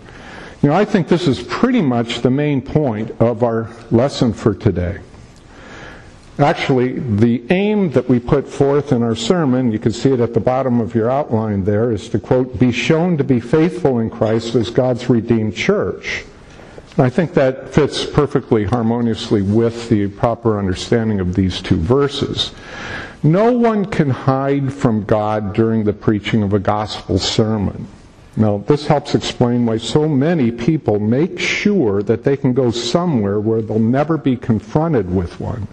you 0.61 0.67
know, 0.67 0.75
I 0.75 0.83
think 0.83 1.07
this 1.07 1.25
is 1.25 1.41
pretty 1.41 1.81
much 1.81 2.19
the 2.19 2.29
main 2.29 2.61
point 2.61 3.09
of 3.21 3.41
our 3.41 3.69
lesson 3.89 4.33
for 4.33 4.53
today. 4.53 4.99
Actually, 6.37 6.99
the 6.99 7.41
aim 7.51 7.91
that 7.91 8.09
we 8.09 8.19
put 8.19 8.49
forth 8.49 8.91
in 8.91 9.01
our 9.01 9.15
sermon, 9.15 9.71
you 9.71 9.79
can 9.79 9.93
see 9.93 10.11
it 10.11 10.19
at 10.19 10.33
the 10.33 10.41
bottom 10.41 10.81
of 10.81 10.93
your 10.93 11.09
outline 11.09 11.63
there, 11.63 11.93
is 11.93 12.09
to 12.09 12.19
quote, 12.19 12.59
be 12.59 12.73
shown 12.73 13.15
to 13.15 13.23
be 13.23 13.39
faithful 13.39 13.99
in 13.99 14.09
Christ 14.09 14.53
as 14.55 14.69
God's 14.69 15.09
redeemed 15.09 15.55
church. 15.55 16.25
And 16.97 17.05
I 17.05 17.09
think 17.09 17.33
that 17.35 17.69
fits 17.69 18.05
perfectly 18.05 18.65
harmoniously 18.65 19.41
with 19.41 19.87
the 19.87 20.09
proper 20.09 20.59
understanding 20.59 21.21
of 21.21 21.33
these 21.33 21.61
two 21.61 21.77
verses. 21.77 22.51
No 23.23 23.51
one 23.51 23.85
can 23.85 24.09
hide 24.09 24.71
from 24.71 25.03
God 25.03 25.53
during 25.53 25.83
the 25.83 25.93
preaching 25.93 26.43
of 26.43 26.53
a 26.53 26.59
gospel 26.59 27.17
sermon. 27.17 27.87
Now, 28.35 28.59
this 28.67 28.85
helps 28.85 29.15
explain 29.15 29.65
why 29.65 29.77
so 29.77 30.07
many 30.07 30.51
people 30.51 30.99
make 30.99 31.39
sure 31.39 32.03
that 32.03 32.23
they 32.23 32.37
can 32.37 32.53
go 32.53 32.69
somewhere 32.69 33.39
where 33.39 33.63
they'll 33.63 33.79
never 33.79 34.17
be 34.17 34.35
confronted 34.35 35.13
with 35.13 35.39
one. 35.39 35.67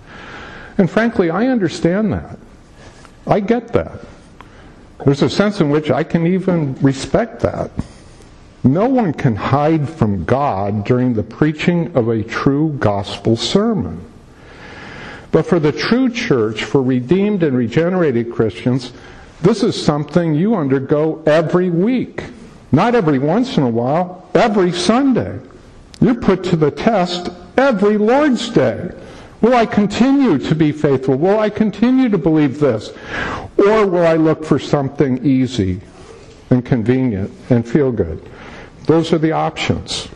And 0.78 0.90
frankly, 0.90 1.28
I 1.28 1.48
understand 1.48 2.12
that. 2.14 2.38
I 3.26 3.40
get 3.40 3.68
that. 3.74 4.00
There's 5.04 5.22
a 5.22 5.28
sense 5.28 5.60
in 5.60 5.68
which 5.68 5.90
I 5.90 6.04
can 6.04 6.26
even 6.26 6.74
respect 6.76 7.40
that. 7.40 7.70
No 8.62 8.88
one 8.88 9.12
can 9.12 9.36
hide 9.36 9.86
from 9.86 10.24
God 10.24 10.84
during 10.84 11.12
the 11.12 11.22
preaching 11.22 11.94
of 11.94 12.08
a 12.08 12.22
true 12.22 12.74
gospel 12.78 13.36
sermon. 13.36 14.00
But 15.34 15.46
for 15.46 15.58
the 15.58 15.72
true 15.72 16.10
church, 16.10 16.62
for 16.62 16.80
redeemed 16.80 17.42
and 17.42 17.56
regenerated 17.56 18.32
Christians, 18.32 18.92
this 19.42 19.64
is 19.64 19.74
something 19.74 20.32
you 20.32 20.54
undergo 20.54 21.24
every 21.26 21.70
week. 21.70 22.22
Not 22.70 22.94
every 22.94 23.18
once 23.18 23.56
in 23.56 23.64
a 23.64 23.68
while, 23.68 24.28
every 24.32 24.70
Sunday. 24.70 25.40
You're 26.00 26.14
put 26.14 26.44
to 26.44 26.56
the 26.56 26.70
test 26.70 27.30
every 27.56 27.98
Lord's 27.98 28.48
Day. 28.48 28.92
Will 29.40 29.54
I 29.54 29.66
continue 29.66 30.38
to 30.38 30.54
be 30.54 30.70
faithful? 30.70 31.16
Will 31.16 31.40
I 31.40 31.50
continue 31.50 32.08
to 32.10 32.16
believe 32.16 32.60
this? 32.60 32.92
Or 33.56 33.88
will 33.88 34.06
I 34.06 34.14
look 34.14 34.44
for 34.44 34.60
something 34.60 35.26
easy 35.26 35.80
and 36.50 36.64
convenient 36.64 37.32
and 37.50 37.68
feel 37.68 37.90
good? 37.90 38.24
Those 38.86 39.12
are 39.12 39.18
the 39.18 39.32
options. 39.32 40.06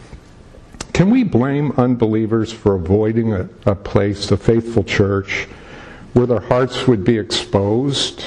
Can 0.99 1.11
we 1.11 1.23
blame 1.23 1.71
unbelievers 1.77 2.53
for 2.53 2.75
avoiding 2.75 3.33
a, 3.33 3.49
a 3.67 3.77
place, 3.77 4.33
a 4.33 4.37
faithful 4.37 4.83
church, 4.83 5.45
where 6.13 6.27
their 6.27 6.41
hearts 6.41 6.89
would 6.89 7.05
be 7.05 7.17
exposed? 7.17 8.25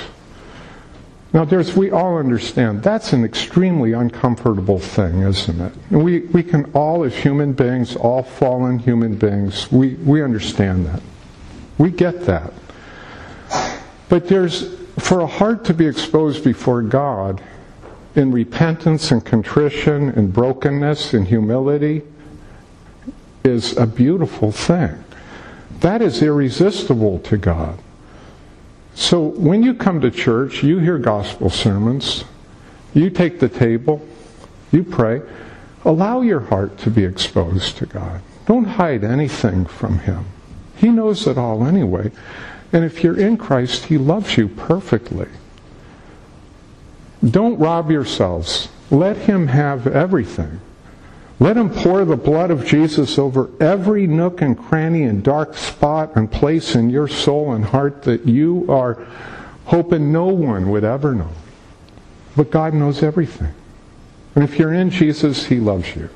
Now, 1.34 1.44
there's, 1.44 1.76
we 1.76 1.92
all 1.92 2.18
understand 2.18 2.82
that's 2.82 3.12
an 3.12 3.26
extremely 3.26 3.92
uncomfortable 3.92 4.80
thing, 4.80 5.20
isn't 5.24 5.60
it? 5.60 5.74
We, 5.92 6.20
we 6.28 6.44
can 6.44 6.72
all, 6.72 7.04
as 7.04 7.14
human 7.14 7.52
beings, 7.52 7.98
all 7.98 8.24
fallen 8.24 8.80
human 8.80 9.18
beings, 9.18 9.70
we, 9.70 9.96
we 9.96 10.24
understand 10.24 10.86
that. 10.86 11.02
We 11.78 11.92
get 11.92 12.22
that. 12.22 12.54
But 14.08 14.30
there's, 14.30 14.76
for 14.98 15.20
a 15.20 15.28
heart 15.28 15.66
to 15.66 15.74
be 15.74 15.88
exposed 15.88 16.46
before 16.46 16.84
God 16.84 17.44
in 18.16 18.32
repentance 18.32 19.12
and 19.12 19.26
contrition 19.26 20.08
and 20.12 20.32
brokenness 20.32 21.14
and 21.14 21.28
humility 21.28 22.04
is 23.43 23.75
a 23.77 23.86
beautiful 23.86 24.51
thing. 24.51 25.04
That 25.80 26.01
is 26.01 26.21
irresistible 26.21 27.19
to 27.19 27.38
God. 27.38 27.80
So 28.93 29.21
when 29.21 29.63
you 29.63 29.73
come 29.73 30.01
to 30.01 30.12
church, 30.12 30.63
you 30.63 30.80
hear 30.80 30.97
gospel 30.97 31.49
sermons, 31.49 32.23
you 32.93 33.10
take 33.10 33.39
the 33.39 33.49
table, 33.49 34.06
you 34.71 34.84
pray, 34.84 35.21
allow 35.86 36.21
your 36.21 36.41
heart 36.41 36.77
to 36.80 36.91
be 36.91 37.04
exposed 37.04 37.77
to 37.77 37.86
God. 37.86 38.21
Don't 38.45 38.65
hide 38.65 39.04
anything 39.04 39.65
from 39.65 39.99
Him. 39.99 40.25
He 40.75 40.89
knows 40.89 41.25
it 41.27 41.38
all 41.38 41.65
anyway. 41.65 42.12
And 42.73 42.84
if 42.84 43.04
you're 43.04 43.19
in 43.19 43.38
Christ, 43.38 43.86
He 43.86 43.97
loves 43.97 44.38
you 44.38 44.47
perfectly. 44.47 45.27
Don't 47.27 47.60
rob 47.60 47.91
yourselves. 47.91 48.69
Let 48.89 49.17
Him 49.17 49.47
have 49.47 49.88
everything. 49.88 50.60
Let 51.41 51.58
him 51.58 51.71
pour 51.71 52.06
the 52.06 52.15
blood 52.15 52.51
of 52.51 52.67
Jesus 52.67 53.17
over 53.17 53.49
every 53.60 54.06
nook 54.06 54.43
and 54.43 54.56
cranny 54.56 55.01
and 55.06 55.23
dark 55.23 55.58
spot 55.58 56.15
and 56.15 56.32
place 56.32 56.75
in 56.75 56.91
your 56.91 57.08
soul 57.08 57.54
and 57.54 57.65
heart 57.65 58.04
that 58.04 58.27
you 58.27 58.67
are 58.69 59.04
hoping 59.65 60.12
no 60.12 60.27
one 60.27 60.69
would 60.69 60.84
ever 60.84 61.15
know. 61.15 61.32
But 62.36 62.51
God 62.51 62.75
knows 62.75 63.01
everything. 63.01 63.56
And 64.36 64.43
if 64.43 64.60
you're 64.60 64.71
in 64.71 64.91
Jesus, 64.91 65.47
He 65.47 65.60
loves 65.60 65.95
you. 65.95 66.10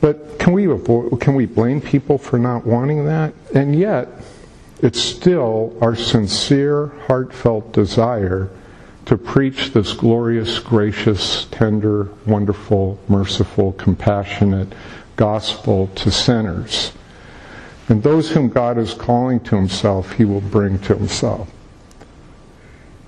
But 0.00 0.38
can 0.38 0.52
we 0.52 0.66
avoid, 0.66 1.20
can 1.20 1.34
we 1.34 1.46
blame 1.46 1.80
people 1.80 2.16
for 2.16 2.38
not 2.38 2.64
wanting 2.64 3.06
that? 3.06 3.34
And 3.56 3.76
yet, 3.76 4.06
it's 4.78 5.00
still 5.00 5.76
our 5.80 5.96
sincere, 5.96 6.92
heartfelt 7.08 7.72
desire 7.72 8.50
to 9.10 9.18
preach 9.18 9.72
this 9.72 9.92
glorious, 9.92 10.60
gracious, 10.60 11.46
tender, 11.46 12.08
wonderful, 12.26 12.96
merciful, 13.08 13.72
compassionate 13.72 14.72
gospel 15.16 15.88
to 15.96 16.12
sinners. 16.12 16.92
And 17.88 18.04
those 18.04 18.30
whom 18.30 18.48
God 18.48 18.78
is 18.78 18.94
calling 18.94 19.40
to 19.40 19.56
himself, 19.56 20.12
he 20.12 20.24
will 20.24 20.40
bring 20.40 20.78
to 20.82 20.94
himself. 20.94 21.50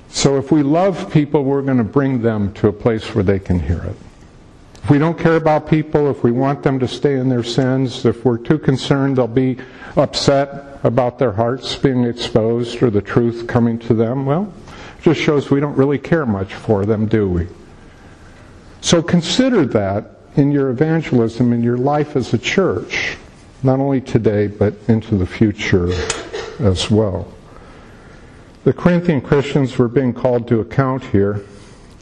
So 0.08 0.38
if 0.38 0.50
we 0.50 0.64
love 0.64 1.12
people, 1.12 1.44
we're 1.44 1.62
going 1.62 1.78
to 1.78 1.84
bring 1.84 2.20
them 2.20 2.52
to 2.54 2.66
a 2.66 2.72
place 2.72 3.14
where 3.14 3.22
they 3.22 3.38
can 3.38 3.60
hear 3.60 3.84
it. 3.84 3.96
If 4.82 4.90
we 4.90 4.98
don't 4.98 5.16
care 5.16 5.36
about 5.36 5.68
people, 5.68 6.10
if 6.10 6.24
we 6.24 6.32
want 6.32 6.64
them 6.64 6.80
to 6.80 6.88
stay 6.88 7.14
in 7.14 7.28
their 7.28 7.44
sins, 7.44 8.04
if 8.04 8.24
we're 8.24 8.38
too 8.38 8.58
concerned 8.58 9.18
they'll 9.18 9.28
be 9.28 9.56
upset 9.94 10.80
about 10.82 11.20
their 11.20 11.30
hearts 11.30 11.76
being 11.76 12.02
exposed 12.02 12.82
or 12.82 12.90
the 12.90 13.00
truth 13.00 13.46
coming 13.46 13.78
to 13.78 13.94
them, 13.94 14.26
well, 14.26 14.52
just 15.02 15.20
shows 15.20 15.50
we 15.50 15.60
don't 15.60 15.76
really 15.76 15.98
care 15.98 16.24
much 16.24 16.54
for 16.54 16.86
them, 16.86 17.06
do 17.06 17.28
we? 17.28 17.48
So 18.80 19.02
consider 19.02 19.66
that 19.66 20.10
in 20.36 20.50
your 20.50 20.70
evangelism, 20.70 21.52
in 21.52 21.62
your 21.62 21.76
life 21.76 22.16
as 22.16 22.32
a 22.32 22.38
church, 22.38 23.16
not 23.62 23.80
only 23.80 24.00
today, 24.00 24.46
but 24.46 24.74
into 24.88 25.16
the 25.16 25.26
future 25.26 25.92
as 26.60 26.90
well. 26.90 27.32
The 28.64 28.72
Corinthian 28.72 29.20
Christians 29.20 29.76
were 29.76 29.88
being 29.88 30.12
called 30.12 30.46
to 30.48 30.60
account 30.60 31.02
here. 31.04 31.44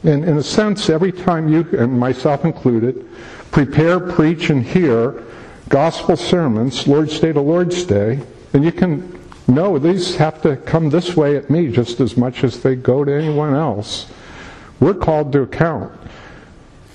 And 0.03 0.25
in 0.25 0.37
a 0.37 0.43
sense, 0.43 0.89
every 0.91 1.13
time 1.13 1.49
you, 1.53 1.67
and 1.79 1.99
myself 1.99 2.45
included, 2.45 3.07
prepare, 3.51 3.99
preach, 4.01 4.51
and 4.51 4.63
hear 4.63 5.23
gospel 5.69 6.17
sermons, 6.17 6.87
Lord's 6.87 7.19
Day 7.19 7.33
to 7.33 7.41
Lord's 7.41 7.85
Day, 7.85 8.21
and 8.53 8.65
you 8.65 8.73
can 8.73 9.20
no, 9.49 9.79
these 9.79 10.17
have 10.17 10.43
to 10.43 10.57
come 10.57 10.91
this 10.91 11.17
way 11.17 11.37
at 11.37 11.51
me 11.51 11.73
just 11.73 12.01
as 12.01 12.17
much 12.17 12.45
as 12.45 12.63
they 12.63 12.77
go 12.77 13.05
to 13.05 13.13
anyone 13.13 13.55
else. 13.55 14.07
We're 14.79 14.95
called 14.95 15.33
to 15.33 15.43
account 15.43 15.93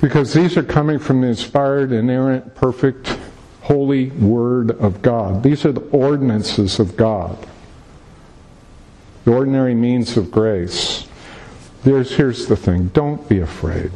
because 0.01 0.34
these 0.34 0.58
are 0.58 0.63
coming 0.63 0.99
from 0.99 1.21
the 1.21 1.27
inspired, 1.27 1.91
inerrant, 1.91 2.55
perfect, 2.55 3.17
holy 3.62 4.10
Word 4.12 4.71
of 4.71 5.01
God. 5.01 5.43
These 5.43 5.65
are 5.65 5.71
the 5.71 5.88
ordinances 5.89 6.79
of 6.79 6.95
God, 6.95 7.38
the 9.25 9.34
ordinary 9.34 9.75
means 9.75 10.17
of 10.17 10.31
grace. 10.31 11.08
There's, 11.84 12.15
here's 12.15 12.47
the 12.47 12.55
thing 12.55 12.88
don't 12.89 13.27
be 13.27 13.39
afraid. 13.39 13.91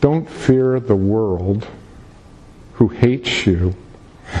Don't 0.00 0.28
fear 0.28 0.78
the 0.78 0.96
world 0.96 1.66
who 2.74 2.88
hates 2.88 3.46
you, 3.46 3.74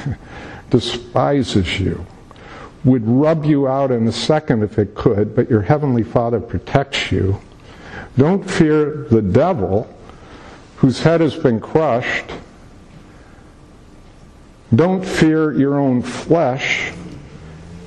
despises 0.70 1.80
you 1.80 2.06
would 2.86 3.04
rub 3.04 3.44
you 3.44 3.66
out 3.66 3.90
in 3.90 4.06
a 4.06 4.12
second 4.12 4.62
if 4.62 4.78
it 4.78 4.94
could, 4.94 5.34
but 5.34 5.50
your 5.50 5.60
Heavenly 5.60 6.04
Father 6.04 6.38
protects 6.38 7.10
you. 7.10 7.38
Don't 8.16 8.48
fear 8.48 9.08
the 9.10 9.20
devil, 9.20 9.92
whose 10.76 11.00
head 11.00 11.20
has 11.20 11.34
been 11.34 11.58
crushed. 11.58 12.30
Don't 14.72 15.04
fear 15.04 15.52
your 15.52 15.80
own 15.80 16.00
flesh. 16.00 16.92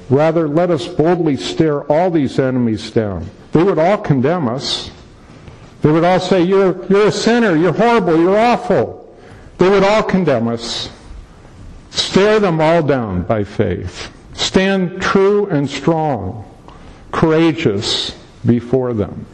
Rather, 0.09 0.49
let 0.49 0.69
us 0.69 0.85
boldly 0.85 1.37
stare 1.37 1.83
all 1.83 2.11
these 2.11 2.37
enemies 2.37 2.91
down. 2.91 3.25
They 3.53 3.63
would 3.63 3.79
all 3.79 3.99
condemn 3.99 4.49
us. 4.49 4.91
They 5.81 5.91
would 5.91 6.03
all 6.03 6.19
say, 6.19 6.43
You're, 6.43 6.85
you're 6.87 7.07
a 7.07 7.11
sinner, 7.11 7.55
you're 7.55 7.73
horrible, 7.73 8.19
you're 8.19 8.37
awful. 8.37 9.17
They 9.59 9.69
would 9.69 9.83
all 9.83 10.03
condemn 10.03 10.49
us. 10.49 10.89
Stare 11.89 12.41
them 12.41 12.59
all 12.59 12.83
down 12.83 13.23
by 13.23 13.45
faith. 13.45 14.11
Stand 14.49 14.99
true 14.99 15.45
and 15.45 15.69
strong, 15.69 16.43
courageous 17.11 18.17
before 18.43 18.95
them. 18.95 19.27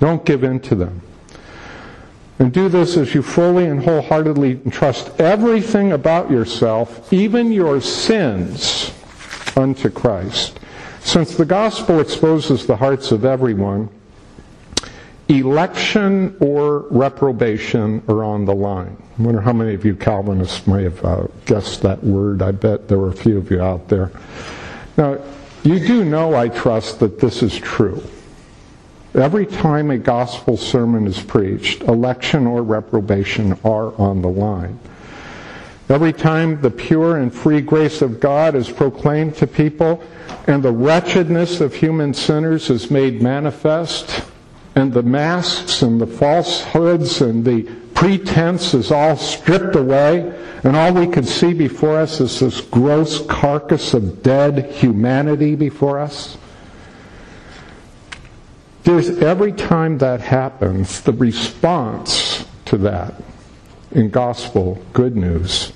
Don't 0.00 0.24
give 0.24 0.42
in 0.42 0.60
to 0.60 0.74
them. 0.74 1.02
And 2.38 2.50
do 2.54 2.70
this 2.70 2.96
as 2.96 3.14
you 3.14 3.20
fully 3.20 3.66
and 3.66 3.84
wholeheartedly 3.84 4.62
trust 4.70 5.20
everything 5.20 5.92
about 5.92 6.30
yourself, 6.30 7.12
even 7.12 7.52
your 7.52 7.82
sins, 7.82 8.90
unto 9.54 9.90
Christ. 9.90 10.58
Since 11.00 11.36
the 11.36 11.44
gospel 11.44 12.00
exposes 12.00 12.66
the 12.66 12.76
hearts 12.76 13.12
of 13.12 13.26
everyone, 13.26 13.90
election 15.28 16.36
or 16.40 16.80
reprobation 16.90 18.02
are 18.08 18.22
on 18.22 18.44
the 18.44 18.54
line. 18.54 18.96
I 19.18 19.22
wonder 19.22 19.40
how 19.40 19.52
many 19.52 19.74
of 19.74 19.84
you 19.84 19.96
Calvinists 19.96 20.66
may 20.66 20.84
have 20.84 21.04
uh, 21.04 21.26
guessed 21.46 21.82
that 21.82 22.02
word. 22.04 22.42
I 22.42 22.52
bet 22.52 22.86
there 22.88 22.98
were 22.98 23.08
a 23.08 23.16
few 23.16 23.38
of 23.38 23.50
you 23.50 23.60
out 23.60 23.88
there. 23.88 24.12
Now, 24.96 25.18
you 25.64 25.80
do 25.80 26.04
know, 26.04 26.34
I 26.34 26.48
trust, 26.48 27.00
that 27.00 27.18
this 27.18 27.42
is 27.42 27.56
true. 27.56 28.02
Every 29.14 29.46
time 29.46 29.90
a 29.90 29.98
gospel 29.98 30.56
sermon 30.56 31.06
is 31.06 31.20
preached, 31.20 31.82
election 31.82 32.46
or 32.46 32.62
reprobation 32.62 33.58
are 33.64 33.94
on 34.00 34.22
the 34.22 34.28
line. 34.28 34.78
Every 35.88 36.12
time 36.12 36.60
the 36.60 36.70
pure 36.70 37.16
and 37.16 37.32
free 37.32 37.60
grace 37.60 38.02
of 38.02 38.20
God 38.20 38.54
is 38.54 38.70
proclaimed 38.70 39.36
to 39.36 39.46
people 39.46 40.02
and 40.46 40.62
the 40.62 40.72
wretchedness 40.72 41.60
of 41.60 41.74
human 41.74 42.12
sinners 42.12 42.70
is 42.70 42.90
made 42.90 43.22
manifest, 43.22 44.24
and 44.76 44.92
the 44.92 45.02
masks 45.02 45.80
and 45.80 45.98
the 46.00 46.06
falsehoods 46.06 47.22
and 47.22 47.44
the 47.44 47.62
pretense 47.94 48.74
is 48.74 48.92
all 48.92 49.16
stripped 49.16 49.74
away, 49.74 50.38
and 50.62 50.76
all 50.76 50.92
we 50.92 51.06
can 51.06 51.24
see 51.24 51.54
before 51.54 51.96
us 51.96 52.20
is 52.20 52.40
this 52.40 52.60
gross 52.60 53.24
carcass 53.26 53.94
of 53.94 54.22
dead 54.22 54.70
humanity 54.70 55.54
before 55.54 55.98
us. 55.98 56.36
There's 58.84 59.08
every 59.18 59.52
time 59.52 59.98
that 59.98 60.20
happens, 60.20 61.00
the 61.00 61.12
response 61.12 62.44
to 62.66 62.76
that 62.78 63.14
in 63.92 64.10
gospel 64.10 64.78
good 64.92 65.16
news 65.16 65.72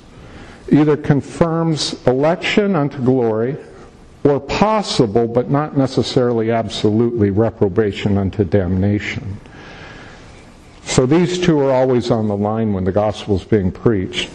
either 0.71 0.97
confirms 0.97 2.07
election 2.07 2.77
unto 2.77 3.03
glory 3.03 3.57
or 4.25 4.39
possible, 4.41 5.27
but 5.27 5.51
not 5.51 5.77
necessarily 5.77 6.51
absolutely, 6.51 7.31
reprobation 7.31 8.19
unto 8.19 8.45
damnation. 8.45 9.39
So 10.83 11.07
these 11.07 11.39
two 11.39 11.61
are 11.61 11.73
always 11.73 12.11
on 12.11 12.29
the 12.29 12.37
line 12.37 12.73
when 12.73 12.85
the 12.85 12.93
gospel 12.93 13.37
is 13.37 13.45
being 13.45 13.73
preached. 13.73 14.31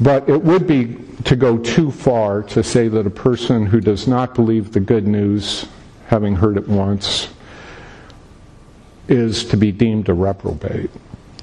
But 0.00 0.28
it 0.28 0.42
would 0.42 0.66
be 0.66 0.96
to 1.24 1.36
go 1.36 1.58
too 1.58 1.90
far 1.90 2.42
to 2.44 2.62
say 2.62 2.88
that 2.88 3.06
a 3.06 3.10
person 3.10 3.66
who 3.66 3.80
does 3.80 4.08
not 4.08 4.34
believe 4.34 4.72
the 4.72 4.80
good 4.80 5.06
news, 5.06 5.66
having 6.06 6.34
heard 6.34 6.56
it 6.56 6.68
once, 6.68 7.28
is 9.08 9.44
to 9.46 9.56
be 9.56 9.72
deemed 9.72 10.08
a 10.08 10.14
reprobate. 10.14 10.90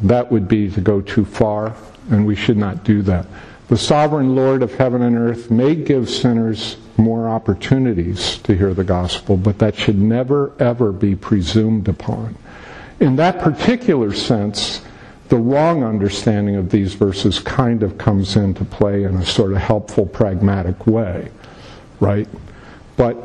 That 0.02 0.32
would 0.32 0.48
be 0.48 0.70
to 0.72 0.82
go 0.82 1.02
too 1.02 1.26
far, 1.26 1.76
and 2.10 2.26
we 2.26 2.36
should 2.36 2.58
not 2.58 2.84
do 2.84 3.02
that. 3.04 3.26
The 3.68 3.78
sovereign 3.78 4.36
Lord 4.36 4.64
of 4.64 4.74
heaven 4.76 5.02
and 5.02 5.18
earth 5.18 5.52
may 5.52 5.76
give 5.76 6.10
sinners 6.10 6.78
more 6.98 7.28
opportunities 7.28 8.38
to 8.40 8.56
hear 8.56 8.74
the 8.74 8.84
gospel, 8.84 9.38
but 9.38 9.60
that 9.60 9.76
should 9.76 9.98
never, 9.98 10.54
ever 10.60 10.92
be 10.92 11.16
presumed 11.16 11.88
upon. 11.88 12.36
In 13.00 13.16
that 13.18 13.40
particular 13.40 14.14
sense, 14.14 14.82
the 15.30 15.38
wrong 15.38 15.84
understanding 15.84 16.56
of 16.56 16.70
these 16.70 16.94
verses 16.94 17.40
kind 17.40 17.84
of 17.84 17.98
comes 17.98 18.36
into 18.36 18.66
play 18.66 19.04
in 19.04 19.16
a 19.18 19.26
sort 19.26 19.52
of 19.52 19.58
helpful, 19.58 20.06
pragmatic 20.06 20.88
way, 20.88 21.30
right? 22.00 22.28
But 22.96 23.18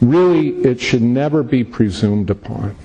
really, 0.00 0.48
it 0.64 0.80
should 0.80 1.02
never 1.02 1.42
be 1.42 1.64
presumed 1.64 2.30
upon. 2.30 2.76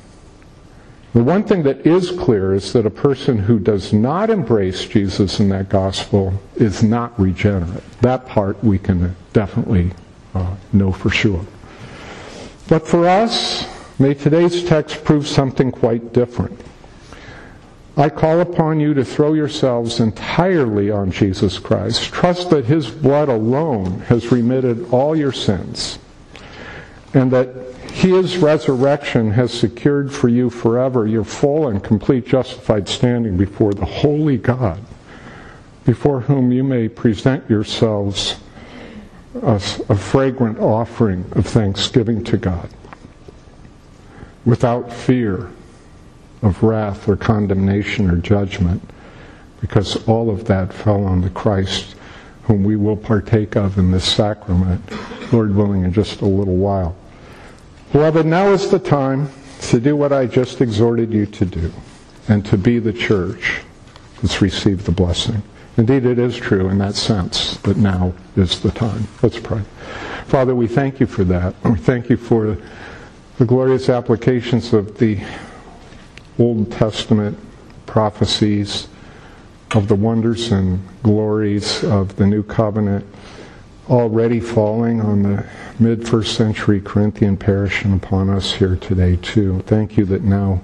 The 1.14 1.24
one 1.24 1.44
thing 1.44 1.64
that 1.64 1.86
is 1.86 2.12
clear 2.12 2.54
is 2.54 2.74
that 2.74 2.86
a 2.86 2.92
person 2.92 3.38
who 3.40 3.60
does 3.60 3.92
not 3.92 4.30
embrace 4.30 4.86
Jesus 4.86 5.40
in 5.40 5.50
that 5.50 5.68
gospel 5.68 6.34
is 6.56 6.84
not 6.84 7.20
regenerate. 7.20 7.84
That 8.02 8.28
part 8.28 8.64
we 8.64 8.78
can 8.78 9.16
definitely 9.34 9.94
uh, 10.38 10.56
know 10.74 10.92
for 10.92 11.10
sure. 11.10 11.46
But 12.68 12.88
for 12.88 13.08
us, 13.08 13.66
may 14.00 14.14
today's 14.14 14.64
text 14.64 15.04
prove 15.04 15.28
something 15.28 15.72
quite 15.72 16.14
different. 16.14 16.60
I 17.96 18.10
call 18.10 18.42
upon 18.42 18.80
you 18.80 18.94
to 18.94 19.04
throw 19.04 19.34
yourselves 19.34 20.00
entirely 20.00 20.92
on 20.92 21.10
Jesus 21.12 21.58
Christ. 21.58 22.14
Trust 22.14 22.52
that 22.52 22.66
His 22.66 22.90
blood 22.92 23.30
alone 23.30 24.02
has 24.02 24.32
remitted 24.32 24.92
all 24.92 25.16
your 25.16 25.32
sins, 25.32 25.98
and 27.14 27.32
that 27.32 27.50
his 27.98 28.38
resurrection 28.38 29.32
has 29.32 29.52
secured 29.52 30.14
for 30.14 30.30
you 30.30 30.52
forever 30.52 31.08
your 31.08 31.24
full 31.24 31.68
and 31.68 31.84
complete 31.84 32.28
justified 32.28 32.88
standing 32.88 33.38
before 33.38 33.74
the 33.74 33.86
holy 33.86 34.38
God, 34.38 34.80
before 35.84 36.20
whom 36.20 36.52
you 36.52 36.64
may 36.64 36.90
present 36.90 37.50
yourselves 37.50 38.36
as 39.44 39.80
a 39.90 39.96
fragrant 39.96 40.60
offering 40.60 41.26
of 41.34 41.46
thanksgiving 41.46 42.24
to 42.26 42.38
God, 42.38 42.70
without 44.46 44.92
fear 44.92 45.52
of 46.42 46.62
wrath 46.64 47.08
or 47.08 47.16
condemnation 47.16 48.10
or 48.10 48.18
judgment, 48.18 48.82
because 49.62 50.08
all 50.08 50.30
of 50.30 50.46
that 50.46 50.72
fell 50.72 51.04
on 51.04 51.22
the 51.22 51.30
Christ 51.30 51.96
whom 52.44 52.64
we 52.64 52.78
will 52.78 52.96
partake 52.96 53.58
of 53.58 53.78
in 53.78 53.92
this 53.92 54.06
sacrament, 54.06 54.82
Lord 55.34 55.54
willing, 55.54 55.84
in 55.84 55.92
just 55.92 56.22
a 56.22 56.26
little 56.26 56.56
while. 56.56 56.96
Beloved, 57.92 58.26
now 58.26 58.52
is 58.52 58.70
the 58.70 58.80
time 58.80 59.30
to 59.64 59.80
do 59.82 59.98
what 59.98 60.14
I 60.14 60.28
just 60.28 60.62
exhorted 60.62 61.12
you 61.12 61.26
to 61.26 61.46
do 61.46 61.74
and 62.30 62.46
to 62.46 62.58
be 62.58 62.80
the 62.80 62.94
church 62.94 63.62
that's 64.22 64.42
received 64.42 64.86
the 64.86 64.92
blessing. 64.92 65.42
Indeed, 65.78 66.06
it 66.06 66.18
is 66.18 66.36
true 66.36 66.70
in 66.70 66.80
that 66.80 66.96
sense 66.96 67.58
that 67.58 67.78
now 67.78 68.14
is 68.36 68.60
the 68.62 68.72
time. 68.72 69.08
Let's 69.22 69.40
pray. 69.40 69.62
Father, 70.26 70.56
we 70.56 70.68
thank 70.68 71.00
you 71.00 71.06
for 71.06 71.24
that. 71.26 71.54
We 71.64 71.78
thank 71.78 72.10
you 72.10 72.18
for 72.18 72.58
the 73.38 73.46
glorious 73.46 73.88
applications 73.88 74.74
of 74.74 74.98
the 74.98 75.20
Old 76.40 76.72
Testament 76.72 77.38
prophecies 77.86 78.88
of 79.72 79.88
the 79.88 79.96
wonders 79.96 80.52
and 80.52 80.80
glories 81.04 81.84
of 81.84 82.16
the 82.16 82.26
new 82.26 82.42
covenant 82.42 83.06
already 83.90 84.40
falling 84.40 85.00
on 85.00 85.24
the 85.24 85.46
mid 85.80 86.08
first 86.08 86.36
century 86.36 86.82
Corinthian 86.82 87.38
parish 87.38 87.84
and 87.86 88.04
upon 88.04 88.30
us 88.30 88.54
here 88.54 88.76
today, 88.76 89.18
too. 89.18 89.62
Thank 89.68 89.98
you 89.98 90.06
that 90.06 90.24
now 90.24 90.62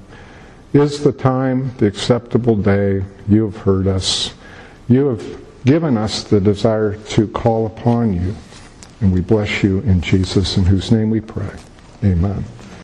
is 0.73 1.03
the 1.03 1.11
time, 1.11 1.71
the 1.77 1.85
acceptable 1.85 2.55
day. 2.55 3.03
You 3.27 3.45
have 3.45 3.57
heard 3.57 3.87
us. 3.87 4.33
You 4.89 5.07
have 5.07 5.65
given 5.65 5.97
us 5.97 6.23
the 6.23 6.39
desire 6.41 6.95
to 6.95 7.27
call 7.27 7.65
upon 7.65 8.13
you. 8.13 8.35
And 9.01 9.11
we 9.11 9.21
bless 9.21 9.63
you 9.63 9.79
in 9.79 10.01
Jesus, 10.01 10.57
in 10.57 10.65
whose 10.65 10.91
name 10.91 11.09
we 11.09 11.19
pray. 11.19 11.51
Amen. 12.03 12.45